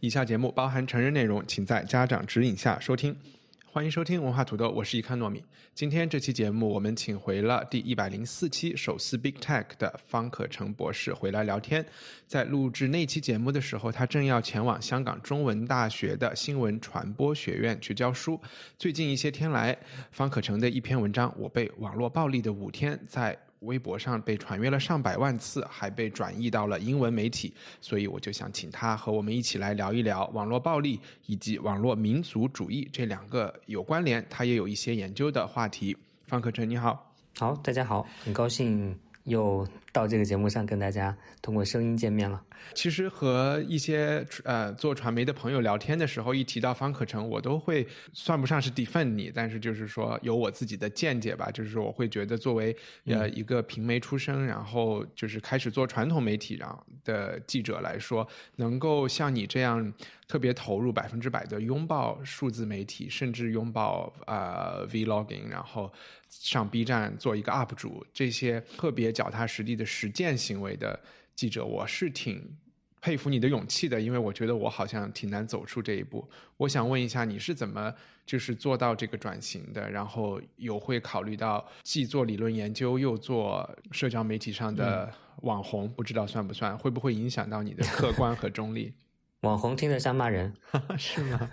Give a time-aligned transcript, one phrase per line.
[0.00, 3.16] 以下节目包含成人内容，请在家长指引下收听。
[3.64, 5.42] 欢迎收听文化土豆，我是一看糯米。
[5.74, 11.84] 今天这期节目，我们请回了第一百零四期首次 Big Tech 的方可成博士回来聊天。
[12.26, 18.38] 在录制那期节目的时候，他正要前往香港中文大学的新闻传播学院去教书。
[18.78, 19.74] 最近一些天来，
[20.10, 23.38] 方可成的一篇文章《我被网络暴力的五天》在。
[23.66, 35.94] 微博上被传阅了上百万次，还被转译到了英文媒体，所以我就想请他和我们一起来聊一聊网络暴力以及网络民族主义这两个有关联，他也有一些研究的话题。
[36.26, 38.98] 方克成，你好，好，大家好，很高兴。
[39.24, 39.66] 又
[39.96, 42.42] 到这个节目上跟大家通过声音见面了。
[42.74, 51.50] 其实和一些呃做传媒的朋友聊天的时候，一提到方可成，我都会算不上是 defend 你，但是就是说有我自己的见解吧。
[51.50, 59.90] 就是我会觉得，作为呃一个平媒出身，然后就是开始做传统媒体然后的记者来说，能够像你这样
[60.28, 65.90] 特别投入百分之百的拥抱数字媒体，甚至拥抱呃 vlogging，然后。
[66.28, 70.98] 上 B 站做一个 UP 主，这些特别脚踏实地的实践行为的
[71.34, 72.56] 记者，我是挺
[73.00, 76.28] 佩服你的勇气的，因为我觉得我好像挺难走出这一步。
[76.56, 77.94] 我想问一下，你是怎么
[78.26, 79.88] 就是做到这个转型的？
[79.88, 86.76] 然后有会考虑到既做理论研究又做社交媒体上的网红，不知道算不算？
[86.76, 88.92] 会不会影响到你的客观和中立？
[89.42, 90.52] 网红听着像骂人，
[90.98, 91.50] 是吗？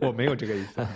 [0.00, 0.86] 我没有这个意思。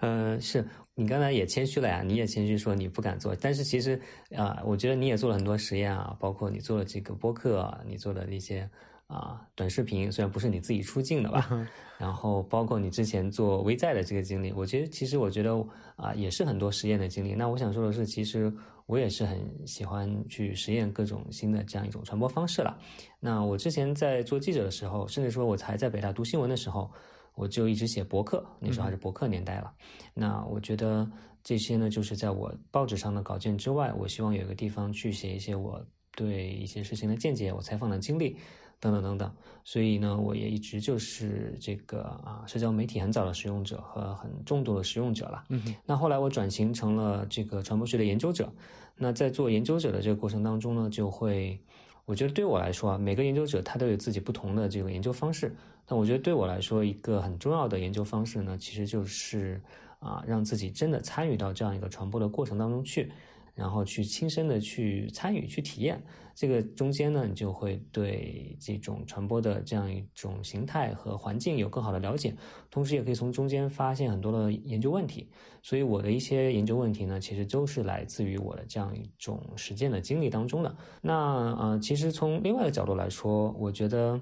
[0.00, 0.66] 嗯， 是。
[0.96, 4.00] 你刚才也谦虚了呀，你也谦虚说你不敢做，但是其实
[4.36, 8.70] 啊，我觉得你也做了很多实验啊，包括你做了这个播客，你做的那些
[9.08, 11.68] 啊短视频，虽然不是你自己出镜的吧，
[11.98, 15.52] 然后包括你之前做微在的这个经历，我觉得其实我觉得
[15.96, 17.34] 啊也是很多实验的经历。
[17.34, 18.52] 那我想说的是，其实
[18.86, 22.78] 我也是很喜欢去实验各种新的这样一种传播方式了。
[23.18, 26.88] 那我之前在做记者的时候，甚至说我才在北大读新闻的时候。
[27.34, 29.72] 我就一直写博客，那时候还是博客年代了。
[30.14, 31.10] 那我觉得
[31.42, 35.84] 这些呢，就是在我报纸上的稿件之外，我希望有一个地方去写一些我
[36.16, 38.36] 对一些事情的见解，我采访的经历
[38.78, 39.34] 等等等等。
[39.64, 45.44] 所以呢，我也一直就是这个啊，社交媒体很早的使用者和很重度的使用者了。
[45.48, 45.74] 嗯。
[45.84, 48.52] 那后来我转型成了这个传播学的研究者。
[48.96, 51.60] 那在做研究者的这个过程当中呢，就会，
[52.06, 55.54] 我觉得对我来说啊，每个研究者他都有自己不同的这个研究方式。
[55.86, 59.60] 但我觉得对我来说，一个很重要的研究方式呢，其实就是
[59.98, 63.12] 啊，让自己真的参与到这样一个传播的过程当中去，
[63.54, 66.02] 然后去亲身的去参与、去体验。
[66.34, 72.34] 这个中间呢，你就会对这种传播的这样一种形态和环境有更好的了解，
[72.70, 75.30] 同时也可以从中间发现很多的研究问题。
[75.62, 80.76] 所以我的一些研究问题呢，其实都是来自于我的这样一种实践的经历当中的。
[81.00, 84.20] 那呃，其实从另外一个角度来说，我觉得。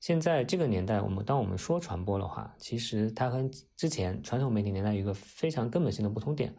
[0.00, 6.54] 现在这个年代，我们当我们说传播的话，其实它和之前传统媒体年代有一个非常根本性的不同点，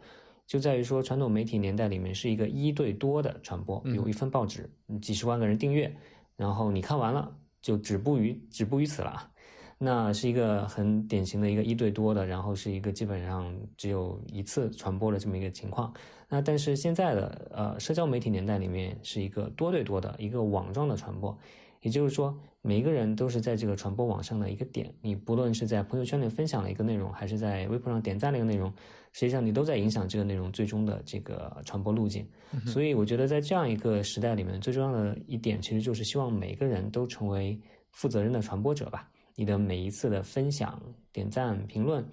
[0.50, 4.68] 就在于说传统媒体年代里面是一个一对多的传播，有一份报纸，
[5.00, 5.94] 几十万个人订阅，
[6.36, 9.30] 然后你看完了就止步于止步于此了，
[9.78, 15.94] 那是一个很典型的一个一对多的，然后是一个基本上只有一次传播的这么一个情况。
[16.28, 21.38] 那但是现在的呃社交媒体年代里面是一个多对多的一个网状的传播。
[21.80, 24.92] 也就是说，每一个人都是在这个传播网上的一个点。
[25.00, 28.72] 你不论是在朋友圈里分享了一个内容，还是在微博上点赞了一个内容，
[29.12, 32.26] 实际上你都在影响这个内容最终的这个传播路径。
[32.66, 37.58] 所以，我觉得在这样一个时代里面，最重要的一点其实就是希望每个人都成为
[37.92, 39.08] 负责任的传播者吧。
[39.34, 40.80] 你的每一次的分享、
[41.12, 42.04] 点赞、评论。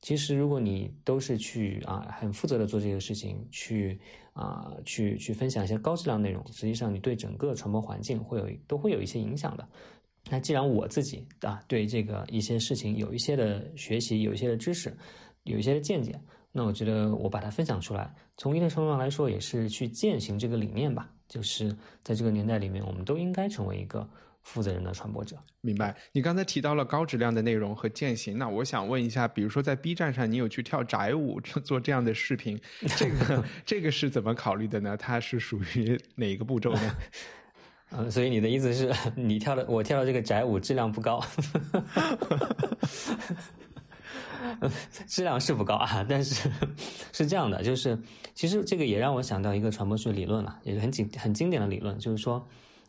[0.00, 3.98] 其实，如果你都是去啊很负责的做这个事情，去
[4.32, 9.68] 啊去去分享一些高质量内容，实际上你对整个传播环境会有都会有一些影响的。
[10.30, 14.96] 那既然我自己啊对这个一些事情有一些的学习，有一些的知识，
[15.42, 16.16] 有一些的见解，
[16.52, 21.12] 那我觉得我把它分享出来，从一定程度上来说，也是去践行这个理念吧。
[21.26, 24.08] 就是在这个年代里面，我们都应该成为一个。
[24.48, 25.94] 负责人的传播者，明白。
[26.10, 32.58] 你刚才提到了高质量的内容和践行，那我想问一下，比如说在 B 站上，你有去跳宅舞做这样的视频，
[32.96, 34.96] 这个这个是怎么考虑的呢？
[34.96, 36.96] 它是属于哪个步骤呢？
[37.92, 41.22] 嗯，所以你的意思是 你跳的，我跳的这个宅舞质量不高，
[45.06, 46.50] 质量是不高啊，但是
[47.12, 47.98] 是这样的，就是
[48.34, 52.48] 其实这个也让我想到一个传播学理论了，也是很经很经典的理论，就是说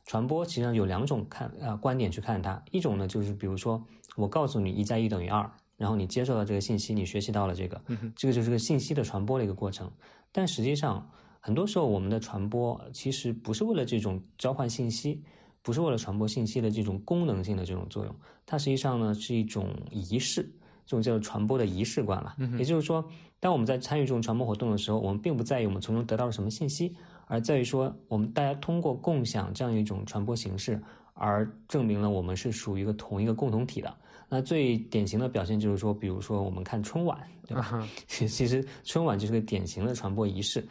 [0.09, 3.79] 传播实际上有两种看啊观点去看它，一种呢就是比如说
[4.15, 5.47] 我告诉你一加一等于二，
[5.77, 7.79] 然后你接受到这个信息，你学习到了这个，
[8.15, 9.89] 这个就是个信息的传播的一个过程，
[10.31, 11.07] 但实际上。
[11.41, 15.23] 很多时候，我们的传播其实不是为了这种交换信息，
[15.61, 18.13] 不是为了传播信息的这种功能性的这种作用，
[18.45, 20.43] 它实际上呢是一种仪式，
[20.85, 22.35] 这种叫做传播的仪式感了。
[22.57, 23.09] 也就是说，
[23.39, 26.93] 当我们在参与这种传播活动的时候，我们并不在意我们从中得到了什么信息，
[27.29, 30.81] 而在于说，我们大家通过共享这样一种传播形式，
[31.13, 33.93] 而证明了我们是属于一个同一个共同体的。
[34.27, 37.17] 那最典型的表现就是说，比如说我们看春晚。
[37.49, 37.87] 对吧？
[38.07, 40.63] 其实春晚就是个典型的传播仪式。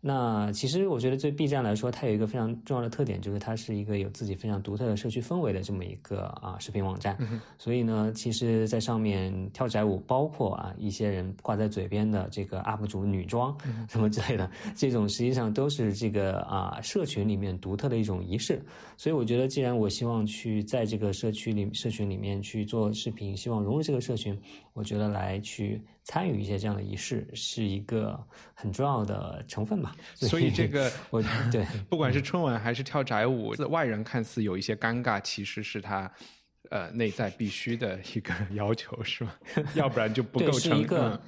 [0.00, 7.16] 那其实我觉得，对 B 站来说，它有一个非常重要的特点，就是它是一个有自己非常独特的社区氛围的这么一个啊视频网站。
[7.58, 13.54] 所以呢，其实，在上面跳宅舞，包括啊一些人挂在嘴边的这个 UP 主女装
[13.88, 18.64] 什么之类的，这种实际上都是这个啊社群里面独特的一种仪式。
[18.96, 24.38] 所以我觉得，既然我希望去在这个社区里社群里面去做视频，希望融入这个社群，
[24.72, 25.80] 我觉得来去。
[26.04, 28.18] 参与一些这样的仪式是一个
[28.54, 29.94] 很重要的成分吧。
[30.14, 36.12] 所以这个我对， 不管是春晚还是跳宅舞，外人看似有一些尴尬，其实是他
[36.70, 39.38] 呃内在必须的一个 要求，是吧？
[39.74, 41.20] 要不然就不构成一个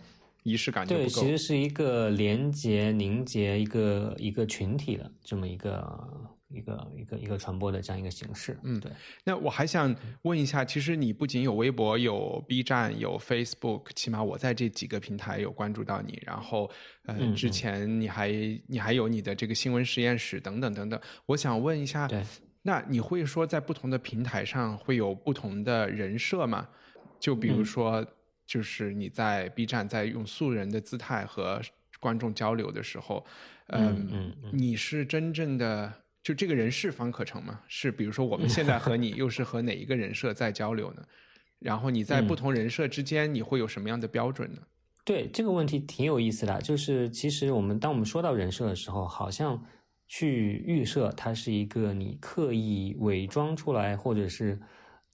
[0.42, 0.86] 仪式感。
[0.86, 6.33] 对，其实是一个连接、凝结一个一个群体的这么一个。
[6.54, 8.92] 一个一个一个传播的这样一个形式，嗯，对。
[9.24, 16.22] 那我还想问一下，其实你不仅有微博、有 B 站、有 Facebook，起码我在这几个平台有关注到你。
[16.24, 16.70] 然后，
[17.06, 18.30] 呃，之前你还
[18.68, 21.00] 你还有你的这个新闻实验室等等等等。
[21.26, 22.22] 我想问一下，对，
[22.62, 26.68] 那你会说在不同的平台上会有不同的人设吗？
[27.18, 28.06] 就比如说，
[28.46, 31.60] 就是你在 B 站在用素人的姿态和
[31.98, 33.26] 观众交流的时候，
[33.68, 35.92] 嗯嗯，你是真正的。
[36.24, 37.60] 就这个人是方可成吗？
[37.68, 41.02] 是，比如说我们现在和 你又是和哪一个人设在交流呢？
[41.60, 44.62] 然后你在不同人设之间，你会有什么样的标准呢？
[45.04, 49.62] 对这个问题挺有意思的，就是其实我们当我们说到人设的时候，好像
[50.08, 54.58] 去预设它是一个你刻意伪装出来或者是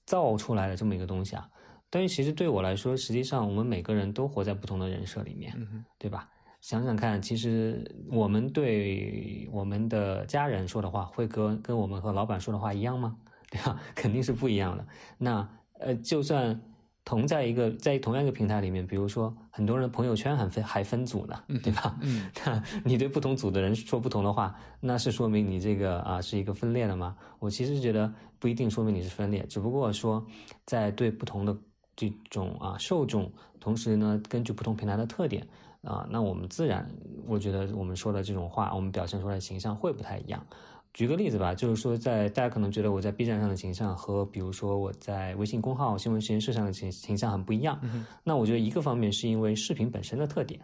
[0.05, 1.45] 造出来的这么一个东西啊。
[1.89, 5.53] 但是其实对我来说，实际上我们每个人都活在不同的人设里面，
[5.99, 6.29] 对吧？
[6.61, 13.17] 想想看，其实我们对我们的家人说的话，会跟跟我们和老板说的话一样吗？
[13.51, 13.81] 对吧？
[13.93, 14.85] 肯定是不一样的。
[15.17, 15.47] 那
[15.79, 16.61] 呃，就算
[17.03, 21.97] 同在一个在同样一个平台里面，比如说很多人朋友圈还分还分组呢，对吧？
[22.01, 27.17] 嗯， 那你对不同组的人说不同的话，那是说明你这个啊是一个分裂的吗？
[27.39, 30.23] 我其实觉得不一定说明你是分裂，只不过说
[30.65, 31.57] 在对不同的
[31.95, 33.29] 这种啊受众，
[33.59, 35.45] 同时呢，根据不同平台的特点。
[35.81, 36.89] 啊，那我们自然，
[37.27, 40.45] 我觉得我们说的这种话，我们表现出来的形象会不太一样。
[40.93, 47.79] 举个例子吧，就是说，在大家可能觉得我在 B 站上的形象和，比如说我在微信公号新闻实验室上的形形象很不一样。
[48.23, 50.59] 那我觉得一个方面是因为视频本身的特点，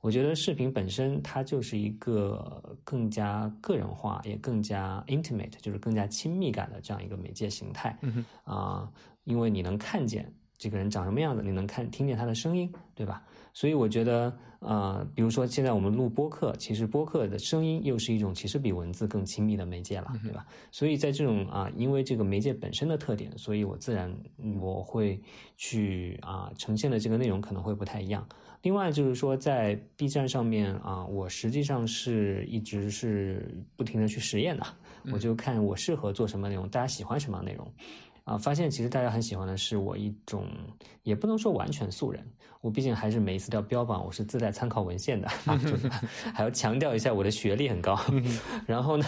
[0.00, 7.96] 我觉得视频本身它就是一个更加个人化，也更加 intimate，就是更加亲密感的这样一个媒介形态。
[8.42, 8.90] 啊，
[9.22, 10.28] 因为你能看见
[10.58, 13.22] 这个人长什么样子，你能看听见他的声音，对吧？
[13.54, 20.46] 所以我觉得，呃，比如说现在我们录播客，其实播客的声音又是一种其实比文字更亲密的媒介了，对吧？
[20.72, 24.12] 所以在这种啊，因为这个媒介本身的特点，所以我自然
[24.60, 25.20] 我会
[25.56, 28.26] 去啊呈现的这个内容可能会不太一样。
[28.62, 34.66] 另外就是说，在 B 站上面啊，我实际上是一直是不停的去实验的，
[35.12, 37.72] 我就看我适合做什么内容，大家喜欢什么内容。
[38.28, 40.46] 啊，发现其实大家很喜欢的是我一种，
[41.02, 42.22] 也不能说完全素人，
[42.60, 45.26] 我毕竟还是每一次都要标榜我是自带参考文献的，
[46.34, 47.98] 还要强调一下我的学历很高。
[48.66, 49.06] 然后呢，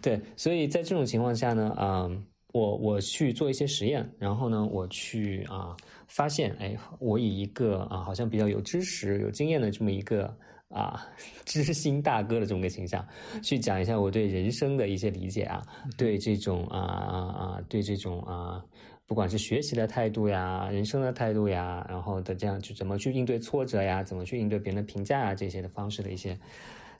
[0.00, 2.10] 对，所以在这种情况下呢，啊，
[2.54, 5.76] 我我去做一些实验，然后呢，我去啊
[6.08, 10.34] 发现，哎，我以一个啊好像比较有知识、有经验的这么一个。
[10.68, 11.06] 啊，
[11.44, 13.06] 知心大哥的这么个形象，
[13.42, 15.62] 去讲一下我对人生的一些理解啊，
[15.96, 18.62] 对这种啊啊啊，对这种啊，
[19.06, 26.36] 不管是学习的态度呀，人生的态度呀，然后的这样去怎么去应对挫折呀，怎么去应对别人的评价啊，这些的方式的一些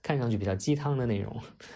[0.03, 1.35] 看上去比较鸡汤的内容。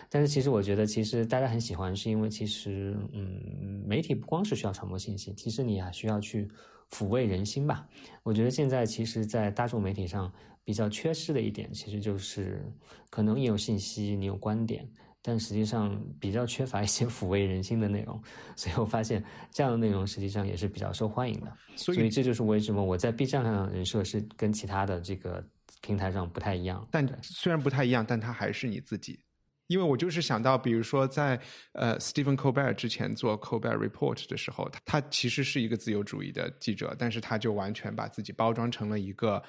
[0.08, 6.48] 但是其实我觉得，其实大家很喜欢，是因为其实嗯，媒体不光是需要传播信息，其实你还需要去
[6.90, 7.86] 抚慰人心吧。
[8.22, 10.32] 我觉得现在其实，在大众媒体上。
[10.62, 12.62] 比较缺失的一点，其实就是
[13.08, 14.88] 可能你有信息，你有观点，
[15.20, 18.22] 但实际上比较缺乏一些 抚慰人心的内容，
[18.54, 21.52] 所以我发现这样的内容实际上也是比较受欢迎的。
[21.74, 25.44] 所以这就是为什么我在 B 站上人设是跟其他的这个
[25.80, 26.86] 平台上不太一样。
[26.90, 29.20] 但虽然不太一样，但它还是你自己。
[29.66, 31.40] 因为我就是想到，比如说在
[31.74, 39.40] 呃，Stephen Colbert 之前做 Colbert Report 的时候，他其实是一个自由主义的记者，但是他就完全把自己包装成了一个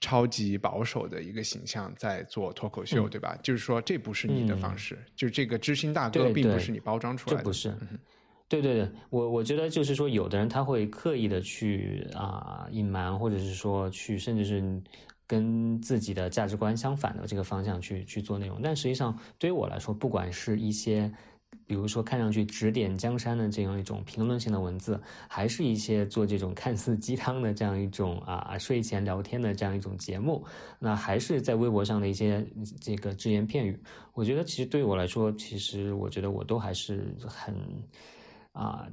[0.00, 3.38] 超级保守的一个形象，在做脱口秀，对吧？
[3.40, 7.72] 就是说，这不是你的方式，就这个知心大哥并不是你包装出来的，不是。
[8.48, 14.82] 对对对，我我觉得就是说，有的人他会刻意的去啊隐瞒，或者是说去，甚至是。
[15.26, 21.12] 跟自己的价值观相反的这个方向去去做内容，但实际上对于我来说，不管是一些，
[21.66, 30.44] 比如说看上去指点江山的这样一种评论性的文字，还是一些做这种看似鸡汤的这样一种啊睡前聊天的这样一种节目，
[30.78, 32.46] 那还是在微博上的一些
[32.80, 33.78] 这个只言片语，
[34.14, 37.54] 我觉得其实对我来说，其实我觉得我都还是很
[38.52, 38.86] 啊。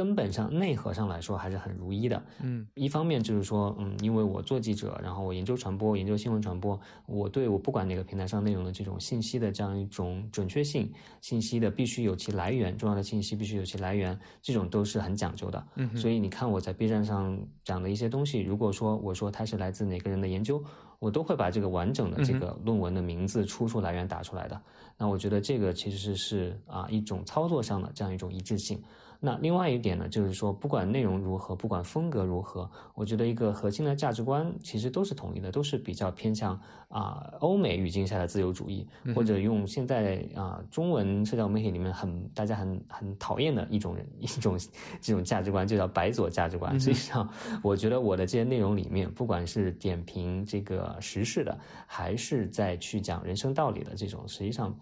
[0.00, 10.90] 根本上内核上来说还是很如一的，嗯，一方面就是说，嗯，因为我做记者，然后我研究传播，研究新闻传播，我对我不管哪个平台上内容的这种信息的这样一种准确性，
[11.20, 20.64] 信息的必须有其来源，重要的信息必须有其来源，这种都是很讲究的，嗯，所以你看我在 B 站上讲的一些东西，如果说我说它是来自哪个人的研究，
[20.98, 24.58] 我都会把这个完整的这个论文的名字、出处来源打出来的，
[24.96, 28.82] 那我觉得这个其实是啊一种操作上的这样一种一致性。
[29.22, 36.58] 那另外一点呢，就是说，不管内容如何，不管风格如何，我觉得一个核心的价值观其实都是统一的，都是比较偏向
[36.88, 44.58] 啊欧美语境下的自由主义，或者用现在啊中文社交媒体里面很大家很很讨厌的一种人 一种
[45.02, 46.80] 这种价值观，就叫白左价值观。
[46.80, 47.28] 实际上，
[47.62, 54.74] 我觉得我的这些内容里面，不管是点评这个时事的，还是在去讲人生道理的这种，实际上。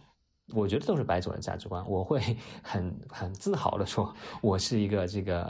[0.55, 2.21] 我觉得都是白左的价值观，我会
[2.63, 5.43] 很很自豪的说，我是一个这个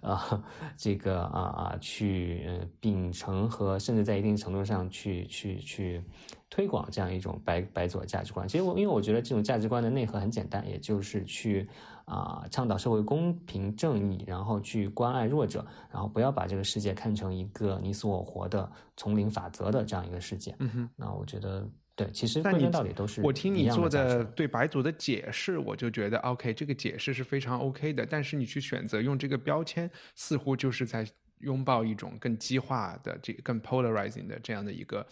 [0.00, 0.42] 啊
[0.76, 6.02] 这个啊啊去秉承和甚至在一定程度上去去去
[6.48, 8.48] 推广这样一种白白左价值观。
[8.48, 11.68] 其实我因为我觉得这种价值观的内核很简单，也就是去
[12.06, 20.56] 啊倡导社会公平正义，然后去关爱弱者，然后不要把这个世界看成一个你死我活的丛林法则的这样一个世界。
[20.58, 21.68] 嗯哼，那我觉得。
[22.04, 28.06] 对，其实但你到底都是我听你做的对白组的解释，我就觉得 OK，这个解释是非常 OK 的。
[28.06, 31.06] 但是你去选择用这个标签，似乎就是在
[31.40, 35.06] 拥抱一种更激化的、这个更 polarizing 的这样的一个。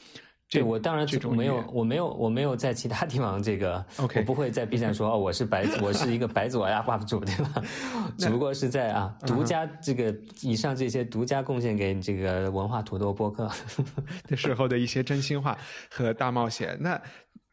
[0.51, 7.63] 对我当然没有，我没有，我没有在其他地方这个，我不会在 B 站说哦，我是白，我是一个白左呀 UP 主，对吧？
[8.17, 13.51] 只不过是在啊，独家这个以上这些独家贡献给你这个文化土豆播客
[14.27, 15.57] 的时候的一些真心话
[15.91, 16.79] 和大冒险。
[16.81, 16.99] 那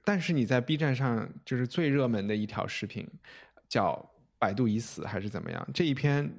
[0.05, 3.05] 但是你在 B 站上就是最热门的一条视频，
[3.67, 4.09] 叫
[4.39, 5.67] “百度已死”还是怎么样？
[5.73, 6.31] 这一篇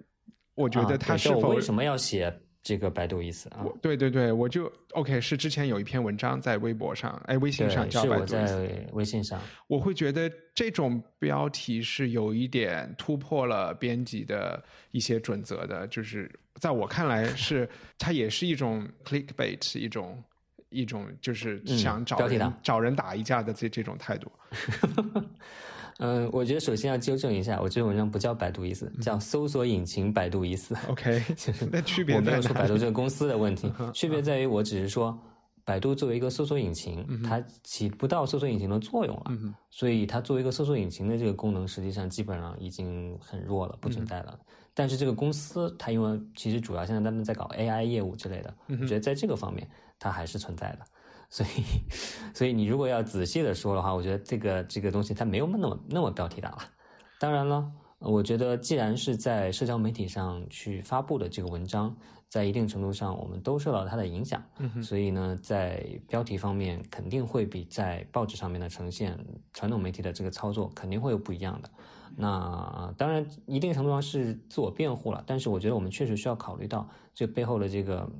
[0.55, 2.35] 我觉得他是否为什么要写？
[2.67, 5.21] 这个百度意思啊，对对对，我就 OK。
[5.21, 8.69] 是之前有一篇文章在微博上，哎，微信上叫百度意思。
[8.93, 20.21] 微信上，我会觉得这种标题是有一点突破了编辑的一些准则的，就是在我看来是 它也是一种 clickbait，一种
[20.71, 24.33] 一种就是想找人找人打一架的这这种态度。
[25.99, 30.77] 嗯，我觉得首先要纠正一下，我这篇文章不叫百度意思，叫搜索引擎百度意思。
[30.89, 31.23] OK，
[31.73, 35.19] 那区别我没有说百度这个公司的问题，区别在于我只是说，
[35.65, 39.33] 百度作为一个搜索引擎，它起不到搜索引擎的作用了，
[39.71, 44.39] 所以它作为一个搜索引擎的这个功能，实际上基本上已经很弱了，不存在了。
[44.75, 49.67] 但是这个公司，它因为其实主要现在他们在搞 AI 业务之类的，我觉得在这个方面
[49.99, 50.81] 它还是存在的。
[51.37, 56.59] 所以，所以你如果要仔细的说的话，我觉得这个这个东西它没有那么那么标题党了。
[57.21, 61.95] 当然了，我觉得既然是在社交媒体上去发布的这个文章，
[62.31, 64.43] 在一定程度上我们都受到它的影响，
[64.83, 71.69] 所以呢，在标题方面肯定会比在报纸上面的呈现，传统媒体的这个操作肯定会有不一样的。
[72.17, 78.11] 那当然，一定程度上是自我辩护了，但是我觉得我们确实需要考虑到这背后的这个。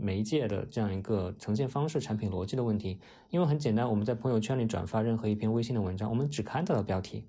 [0.00, 2.98] 媒介的这样一个呈现方式、产品逻辑的问题，
[3.30, 7.24] 因为很简单，我们在朋友圈里转发任何一篇微信的文章，我们只看到了标题，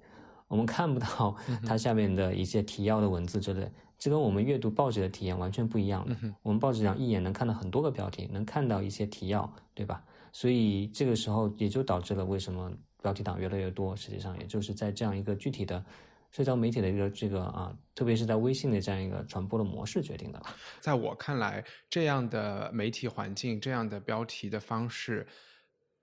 [0.47, 6.15] 我们看不到它下面的一些提要的文字之类，这跟我们阅读报纸的体验完全不一样的。
[6.41, 10.03] 我们报纸上一眼能看到很多个标题，能看到一些提要，对吧？
[10.31, 12.71] 所以这个时候也就导致了为什么
[13.01, 15.83] 标题党越来越多，实际上也就是在这样一个具体的。
[16.31, 20.41] 社交媒体的一个这个啊，特别是在微信的这样一个传播的模式决定的。
[20.79, 25.25] 在我看来，这样的媒体环境、这样的标题的方式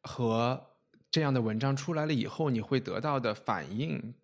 [0.02, 0.60] 和
[1.10, 4.14] 这样的文章出来了以后，你会得到的反应。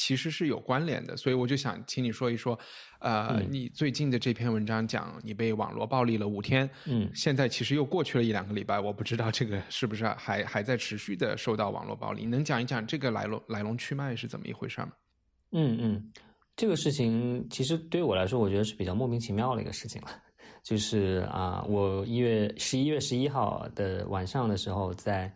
[0.00, 2.56] 其实是有关联的，所以我就想请你说一说，
[3.00, 14.92] 呃，你最近的这篇文章讲你被网络暴力了五天，嗯，现在其实又过去了一两个礼拜，我不知道这个是不是还还在持续的受到网络暴力，能讲一讲这个来龙来龙去脉是怎么一回事吗？
[15.52, 16.12] 嗯嗯，
[16.56, 20.08] 这个事情其实对于我来说，我觉得是比较莫名其妙的一个事情了，
[20.62, 25.32] 就是啊，我一月十一月十一号的晚上的时候在。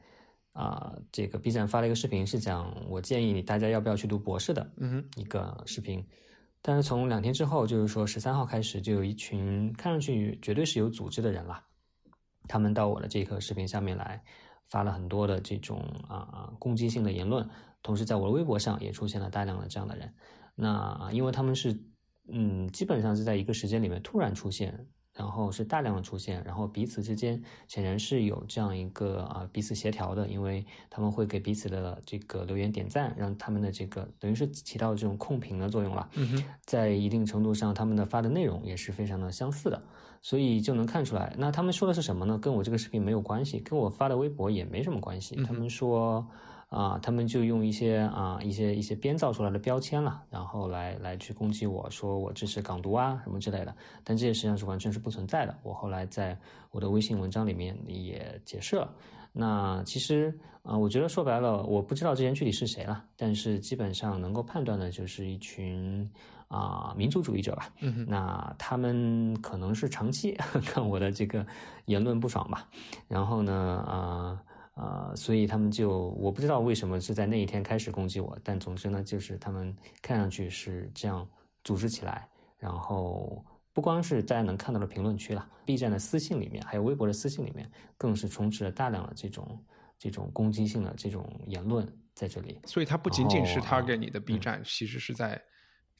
[0.54, 6.06] 啊，这个 B 站发了一个视频，是讲我建议你大家要不要去读博士的，嗯，一个视频。
[6.60, 11.58] 但是从两天之后，就是说十三号开始，就有一群看上去绝对是有组织的人了，
[12.48, 14.22] 他们到我的这个视频下面来
[14.68, 17.48] 发了很多的这种啊攻击性的言论，
[17.82, 20.12] 同时在我的微博上也出现了大量的这样的人。
[20.54, 21.78] 那因为他们是
[22.28, 24.86] 嗯，基本上是在一个时间里面突然出现。
[25.14, 36.08] 然后是大量的出现，然后彼此之间显然是有这样一个啊彼此协调的，因为他们会给彼此的这个留言点赞，让他们的这个等于是起到这种控评的作用了。
[36.64, 39.82] 在一定程度上，他们的发的内容也是非常的相似的，
[40.22, 41.34] 所以就能看出来。
[41.36, 42.38] 那他们说的是什么呢？
[42.38, 45.36] 跟我这个视频没有关系，跟我发的微博也没什么关系。
[45.44, 46.26] 他们说。
[46.72, 55.54] 啊，他们就用一些啊一些一些编造出来的标签了，然后来来去攻击我说我支持港独啊什么之类的，但这些实际上是完全是不存在的。
[55.62, 56.34] 我后来在
[56.70, 58.90] 我的微信文章里面也解释了。
[59.32, 66.10] 那其实啊，我觉得说白了，我不知道这些人具体是谁了，但是基本上能够判断的就是一群
[66.48, 67.68] 啊民族主义者吧。
[67.80, 70.32] 嗯那他们可能是长期
[70.64, 71.46] 看我的这个
[71.84, 72.66] 言论不爽吧，
[73.08, 73.52] 然后呢
[73.86, 74.42] 啊。
[74.74, 81.28] 啊，所以他们就我不知道为什么是在那一天开始攻击我，但总之呢，就是他们看上去是这样
[81.62, 82.26] 组织起来，
[82.56, 89.62] 然后不光是大家能看到的评论区了，B 站的私信里面，还有微博的私信里面，更是充斥了大量的这种
[89.98, 92.58] 这种攻击性的这种言论在这里。
[92.64, 95.38] 所以它不仅仅是他给你的 B 站，其实是在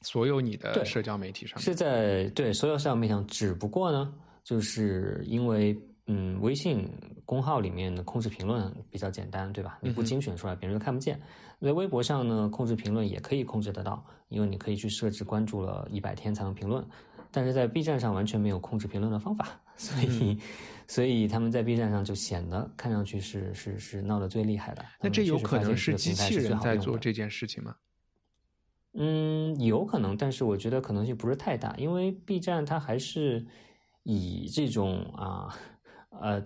[0.01, 4.11] 所有你的社交媒体上，是在对所有社交媒体上，只不过呢，
[4.43, 5.79] 就是因为。
[6.07, 6.89] 嗯，微信
[7.25, 9.79] 公号里面的控制评论比较简单，对吧？
[9.81, 11.17] 你不精选出来，别人都看不见。
[11.61, 16.85] 在微博上呢，控制评论也可以控制得到，因为你可以去设置关注了一百天才能评论。
[17.31, 20.37] 但是在 B 站上完全没有控制评论的方法，所以，
[20.87, 24.85] 所以他们在 B 站上就显得看上去是是是闹得最厉害的。
[24.99, 27.73] 那这有可能是机器人在做这件事情吗？
[28.95, 33.43] 嗯，有可能，但是我觉得可能性不是太大，因为 B 站它还是
[34.03, 35.47] 以这种啊。
[35.47, 35.72] 呃，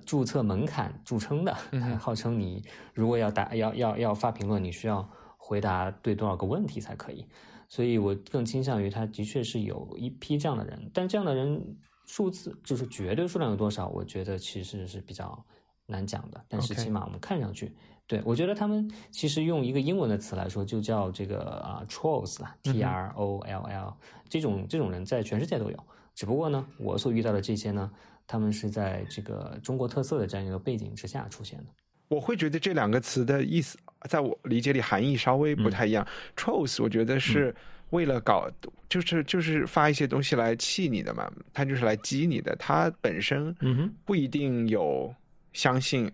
[0.06, 1.56] 注册门槛著称的，
[2.00, 7.26] 号称你如果要打要要要发评论，你需要回答对多少个问题才可以。
[7.70, 15.46] 所以我更倾向于，他的确是有一批这样的人，但这样的人数字就是绝对数量有多少，我觉得其实是比较
[15.86, 16.42] 难讲的。
[16.48, 17.76] 但是起码我们看上去，
[18.08, 23.98] 对我觉得他们其实用一个英文的词来说，就叫这个啊 trolls，t r o l l，
[24.30, 25.78] 这种这种人在全世界都有。
[26.16, 27.92] 只不过呢，我所遇到的这些呢。
[28.30, 31.66] 他们是在这个中国特色的这样一个背景之下出现的。
[32.10, 33.78] 我会觉得这两个词的意思，
[34.10, 36.06] 在我理解里含义稍微不太一样。
[36.36, 37.56] Trolls，我觉得是
[37.92, 38.50] 为了搞，
[38.90, 42.54] 就是就是发一些东西来气你的嘛，他就是来激你的。
[42.58, 43.56] 他本身
[44.04, 45.16] 不一定有
[45.54, 46.12] 相信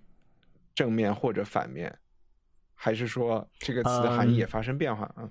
[0.75, 1.93] 正面或者反面，
[2.73, 5.29] 还是说这个词的含义也发生变化啊？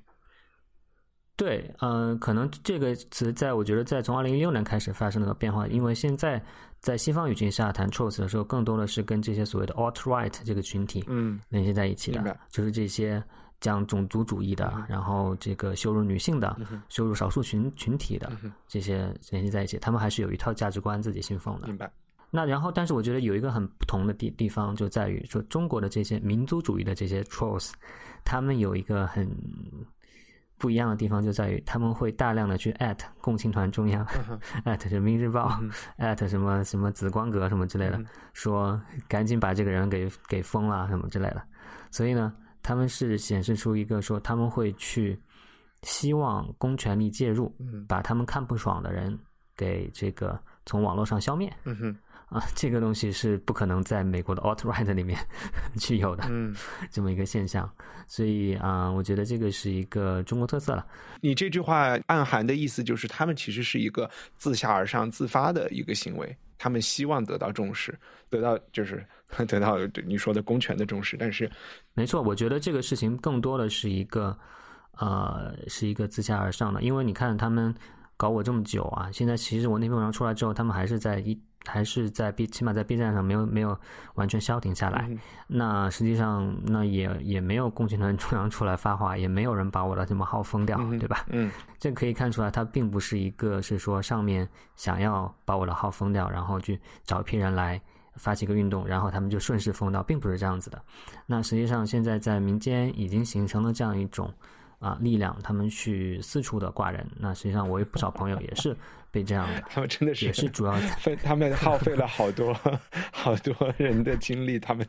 [1.35, 6.41] 对，嗯，可能这个词在我觉得在从二零一六年开始发生了个变化，因为现在
[6.79, 13.21] 在西方语境下谈 choice 的时候，更多的是跟这些所谓的 alt right 这个群体嗯联系在一起的，就是这些
[13.61, 16.57] 讲种族主义的，然后这个羞辱女性的、
[16.89, 18.31] 羞辱少数群群体的
[18.69, 21.67] 这些联系在一起，他们还是有一套价值观自己信奉的。
[21.67, 21.91] 明白。
[22.35, 27.71] 那然后，但是我觉得有一个很不同的地地方就在于说，中国的这些民族主义的这些 trolls，
[28.25, 29.31] 他们有一个很。
[30.59, 34.07] 不一样的地方就在于，他们会大量的去 at 共青团中央，，
[34.64, 35.59] at 人民日报，，
[35.99, 38.01] at 什么什么紫光阁什么之类的，
[38.33, 41.42] 说赶紧把这个人给给封了什么之类的。
[41.90, 45.21] 所以呢，他们是显示出一个说他们会去
[45.83, 47.53] 希望公权力介入，
[47.88, 49.18] 把他们看不爽的人
[49.57, 51.53] 给这个从网络上消灭。
[52.33, 55.18] 啊，这个东西是不可能在美国的 alt right 里面
[55.79, 56.55] 去有的，嗯，
[56.90, 57.71] 这么一个现象，
[58.07, 60.87] 所以啊，我觉得这个是一个中国特色了。
[61.21, 67.95] 你这句话暗含的意思就是，他们其实是一个自下而上、自发的一个行为，他们希望得到重视，
[68.31, 69.07] 得到就是
[69.47, 71.18] 得到你说的公权的重视。
[71.18, 71.51] 但是，
[71.92, 74.35] 没错，我觉得这个事情更多的是一个
[74.97, 77.75] 呃，是一个自下而上的，因为你看他们
[78.16, 81.38] 搞我这么久啊，现在其实我那篇文章出来之后，他们还是在一。
[81.66, 83.79] 还是在 B，起码在 B 站上没有没有
[84.14, 85.09] 完全消停下来。
[85.46, 91.25] 那实际上，那也也没有共青团中央出来发话，也没有人把我的什么号封掉，对吧？
[91.29, 97.81] 嗯，这可以看出来，他并不是一个是说上面想要把我的号封掉，然后去找一批人来
[98.16, 100.83] 发起一个运动，然后他们就顺势封掉，并不是这样子的。
[101.27, 104.33] 那实际上，现在在民间已经形成了这样一种
[104.81, 107.07] 啊力量，他们去四处的挂人。
[107.16, 108.77] 那实际上，我有不少朋友也是。
[109.12, 112.53] 被这样的， 他们真的是也是主要 费，他们耗费了好多
[113.12, 114.85] 好多人的精力，他们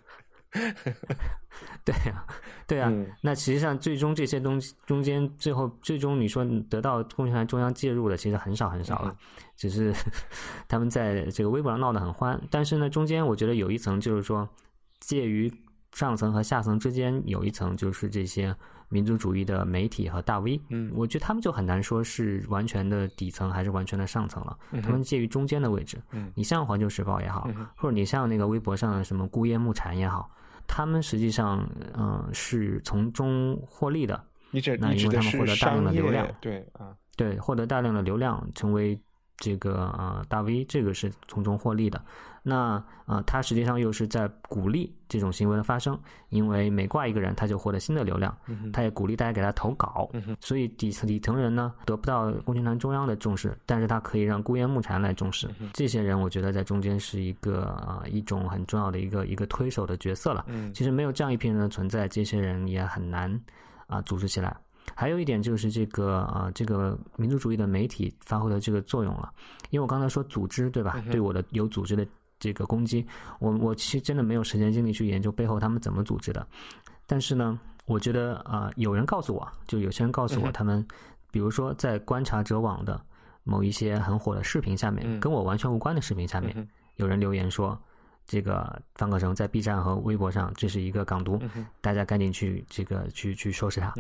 [1.83, 2.25] 对呀，
[2.65, 2.91] 对呀。
[3.21, 9.15] 那实际上，最终这些东西中间，最后最终你说得到共青团中央介入的，其实很少很少了。
[9.55, 9.93] 只是
[10.67, 14.47] 他们在这个微博上闹得很欢，但是呢，中间我觉得有一层就是说，
[14.99, 15.51] 介于
[15.91, 18.55] 上层和下层之间有一层，就是这些。
[18.93, 25.99] 民族主义的媒体和大 V，嗯，我觉得他们就很难说是完全的底层还是完全的上层了，他们介于中间的位置。
[26.12, 30.29] 嗯，你像《环球时报》也好，或者你像那个微博上的什么孤烟木蝉也好，
[30.67, 34.23] 他们实际上嗯是从中获利的。
[34.51, 38.95] 你这那因为他们获得大量的流量，对啊，对，获得大量的流量，成为
[39.38, 42.02] 这个呃大 V，这个是从中获利的。
[42.46, 48.38] 那啊，他实际上又是在鼓励这种行为的发生，因为每挂一个人，他就获得新的流量，
[48.74, 50.10] 他也鼓励大家给他投稿，
[50.41, 55.50] 所以底层底层人呢得不到共青团中央的重视，但是他可以让孤烟木蝉来重视。
[55.72, 60.46] 这些人，我觉得在中间是一个啊一种很重要的一个一个推手的角色了。
[60.74, 63.34] 其实没有这样一批人的存在，这些人也很难
[63.88, 64.54] 啊组织起来。
[64.95, 69.32] 还有一点就是这个啊这个民族主义的媒体发挥的这个作用了，
[69.69, 71.03] 因为我刚才说组织对吧？
[71.12, 72.06] 对我的有组织的。
[72.39, 73.08] 这个攻击，
[73.39, 76.45] 我我其实真的没有时间精力去研究背后他们怎么组织的，
[77.08, 80.86] 但是呢，我觉得啊，有人告诉我，就有些人告诉我，他们
[81.32, 82.99] 比如说在观察者网的
[83.45, 87.82] 某一些很火的视频下面，跟我完全无关的视频下面，有人留言说，
[88.25, 91.41] 这个方可成在 B 站和微博上这是一个港独，
[91.81, 93.93] 大家赶紧去这个去去收拾他。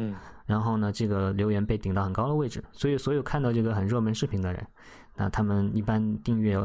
[0.45, 4.67] 然后呢，这个留言被顶到很高的位置，所以所有看到这个很热门视频的人，
[5.15, 6.57] 那他们一般订阅。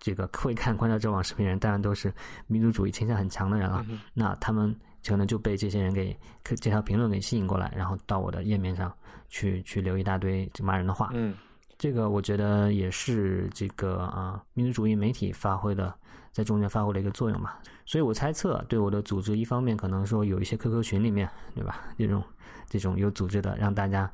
[0.00, 2.12] 这个会看观察者网视频人，当然都是
[2.46, 3.82] 民族主义倾向很强的人了。
[4.12, 8.94] 那他们可能就被这些人给这条评论给吸引过来，然后到我的页面上
[9.30, 11.08] 去去留一大堆骂人的话。
[11.14, 11.34] 嗯，
[11.78, 15.94] 这个我觉得也是这个啊民族主义媒体发挥的
[16.34, 17.58] 在中间发挥了一个作用吧。
[17.86, 21.80] 所以我猜测，对我的组织，一方面可能说有一些 QQ 群里面，对吧？
[21.96, 22.22] 这种
[22.68, 24.10] 这种有组织的，让大家。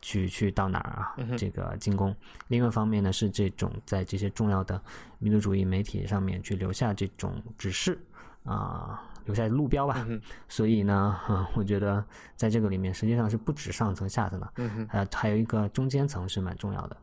[0.00, 1.16] 去去到哪儿啊？
[1.36, 2.14] 这个进攻。
[2.46, 4.80] 另外一方面呢，是这种在这些重要的
[5.18, 7.98] 民族主义媒体上面去留下这种指示
[8.44, 10.06] 啊，留下路标吧。
[10.48, 11.18] 所以呢，
[11.52, 12.04] 我觉得
[12.36, 14.52] 在这个里面，实际上是不止上层下层的，
[14.92, 16.96] 呃，还有一个中间层是蛮重要的。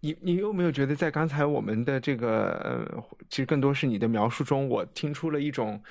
[0.00, 5.82] 你你有没有觉得，在刚才我们的这个呃，其实更多是你的描述中，我听出了一种，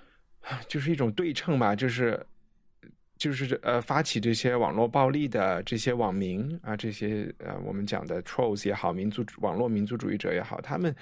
[0.68, 2.24] 就是一种对称吧，就是。
[3.18, 10.94] 就是呃，发起这些网络暴力的这些网民啊，这些呃，我们讲的 trolls 也好，民族网络民族主义者也好，他们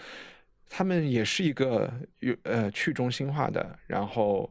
[0.71, 4.49] 他们也是一个有呃去中心化的，然后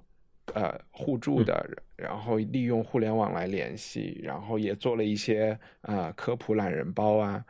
[0.54, 7.46] 呃互助的，然后利用互联网来联系，然后也做了一些呃科普懒人包啊。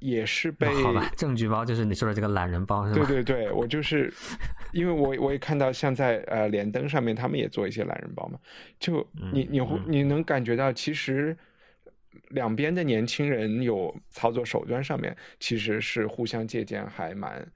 [0.00, 3.06] 也是被好吧，证据包就是你说的这个懒人包，是吧？
[3.06, 4.12] 对对对，我就是，
[4.72, 8.38] 因为我我也看到像在呃连登上面，他们也做一些懒人包嘛。
[8.78, 11.36] 就你你会你能感觉到，其实
[12.30, 17.46] 两边的年轻人有操作手段上面其实是互相借鉴，还蛮，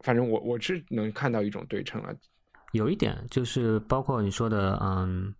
[0.00, 2.14] 反正我我是能看到一种对称了。
[2.72, 5.32] 有一点就是包括你说的，嗯，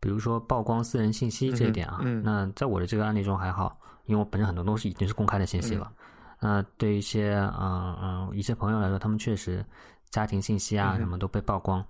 [0.00, 3.79] 比如说曝光私人信息这一点啊，那在我的这个案例中还好。
[4.10, 5.90] 因为我本身很多东西已经是公开的信息了，
[6.40, 9.64] 那对一些嗯嗯一些朋友来说，他们确实
[10.10, 11.84] 家庭信息啊什么都被曝光，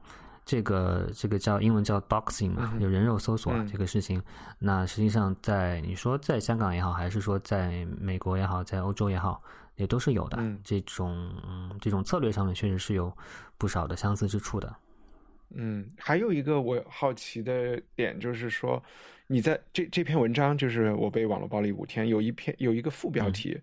[0.44, 4.22] 这个这个叫英文叫 boxing 嘛，有人肉搜索这个事情。
[4.58, 9.42] 那实际上在你说在香港也好，还是说在美国也好，在欧洲也好，
[9.76, 10.38] 也都是有的。
[10.62, 11.32] 这种
[11.80, 13.10] 这种策略上面确实是有
[13.56, 14.70] 不少的相似之处的。
[15.54, 18.82] 嗯，还有一个我好奇的点就是说。
[19.32, 23.56] 你在这这篇文章就是我被网络暴力五天，有一篇有一个副标题，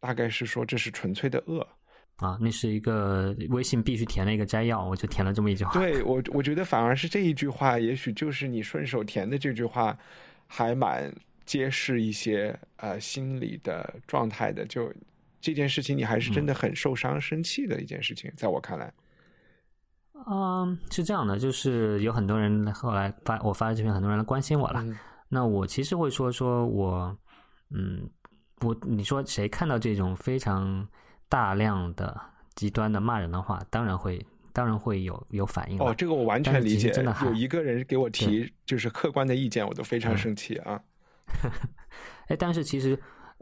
[0.00, 1.64] 大概是说这是纯粹的恶
[2.16, 5.72] 啊，那是一个微信必须填的一个摘要，我就填了这么一句话。
[5.78, 9.96] 对我，我觉得反而是这一句话，也许就是你顺手填的这句话，
[10.48, 11.14] 还蛮
[11.46, 14.66] 揭示一些呃心理的状态的。
[14.66, 14.92] 就
[15.40, 18.92] 这件事情，你还是真的很受伤、生气的一件事情，在我看来。
[20.26, 24.84] 嗯，是这样的，就是有很多人后来发我发的这篇，很多人来关心我了。
[25.28, 27.16] 那我其实会说说我，
[27.70, 28.08] 嗯，
[28.60, 30.86] 我你说谁看到这种非常
[31.28, 32.18] 大量的
[32.54, 35.78] 极端的骂人的话，当然会当然会有有反应。
[35.78, 36.90] 哦，这个我完全理解。
[36.90, 40.80] 真的，有一个人给我提就是客观的意见，我都非常生气啊。
[42.28, 42.98] 哎，但是其实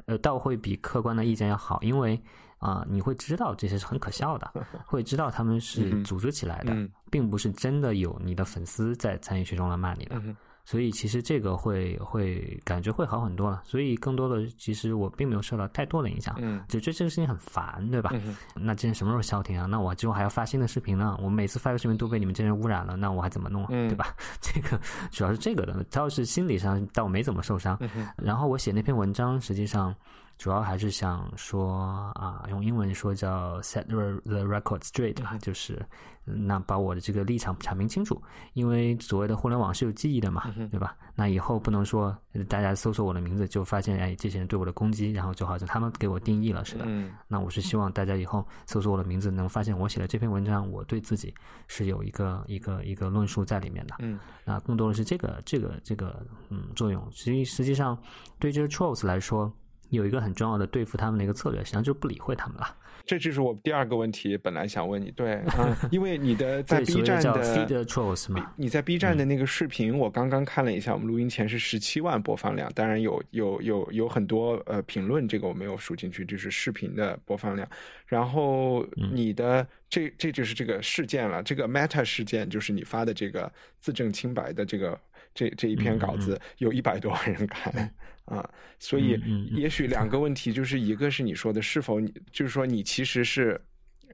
[0.06, 2.20] 呃，倒会比客观的意见要好，因为
[2.58, 4.50] 啊，你会知道这些是很可笑的，
[4.86, 6.74] 会知道他们是组织起来的，
[7.10, 10.20] 并不是真的有你的粉丝在参与其中来骂你的。
[10.68, 18.10] 所以其实这个会会感觉会好很多了，所以更多的其实我并没有受到太多的影响，嗯，就觉得这个事情很烦，对吧？
[18.56, 19.66] 那今天什么时候消停啊？
[19.66, 21.16] 那我之后还要发新的视频呢？
[21.22, 23.68] 我每次发个视频都被你们这些人污染了，那我还怎么弄啊？
[23.68, 24.12] 对吧？
[24.42, 24.76] 这个
[25.12, 27.78] 主要是这个的，倒是心理上倒没怎么受伤。
[28.16, 29.94] 然后我写那篇文章，实际上。
[30.38, 35.84] 主要还是想说啊，用英文说叫 set the record straight 啊，就是
[36.24, 38.20] 那把我的这个立场阐明清楚。
[38.52, 40.94] 因为所谓的互联网是有记忆的嘛，对吧？
[41.14, 42.14] 那以后不能说
[42.48, 46.84] 大家搜索我的名字就发现哎，这些人对我的攻击，然后就好像他们给我定义了似的。
[47.26, 51.34] 那我是希望大家以后搜索我的名字能发现我写的这篇文章，我对自己
[51.66, 53.94] 是有一个一个一个论述在里面的。
[54.00, 57.02] 嗯，那更多的是这个这个这个嗯作用。
[57.10, 57.96] 实际实际上
[58.38, 59.50] 对这些 trolls 来说。
[59.90, 62.76] 有一个很重要的对付他们的一个策略，实际上就是不理会他们了。
[63.04, 65.40] 这就是我第二个问题，本来想问你，对，
[65.92, 77.68] 因为你的在 B 站的 trolls 嘛，你在 B 站的那个视频，我刚刚看了一下，我们录音前是十七万播放量，当然有有有有很多呃评论，这个我没有数进去，就是视频的播放量。
[78.06, 85.00] 然后你的这这就是这个事件了，这个 Meta 事件就是你发的这个自证清白的这个
[85.32, 87.94] 这这一篇稿子，有一百多万人看。
[88.26, 89.18] 啊，所以
[89.52, 93.60] 也许两个问题，就是一个是你说的是否你就是说你其实是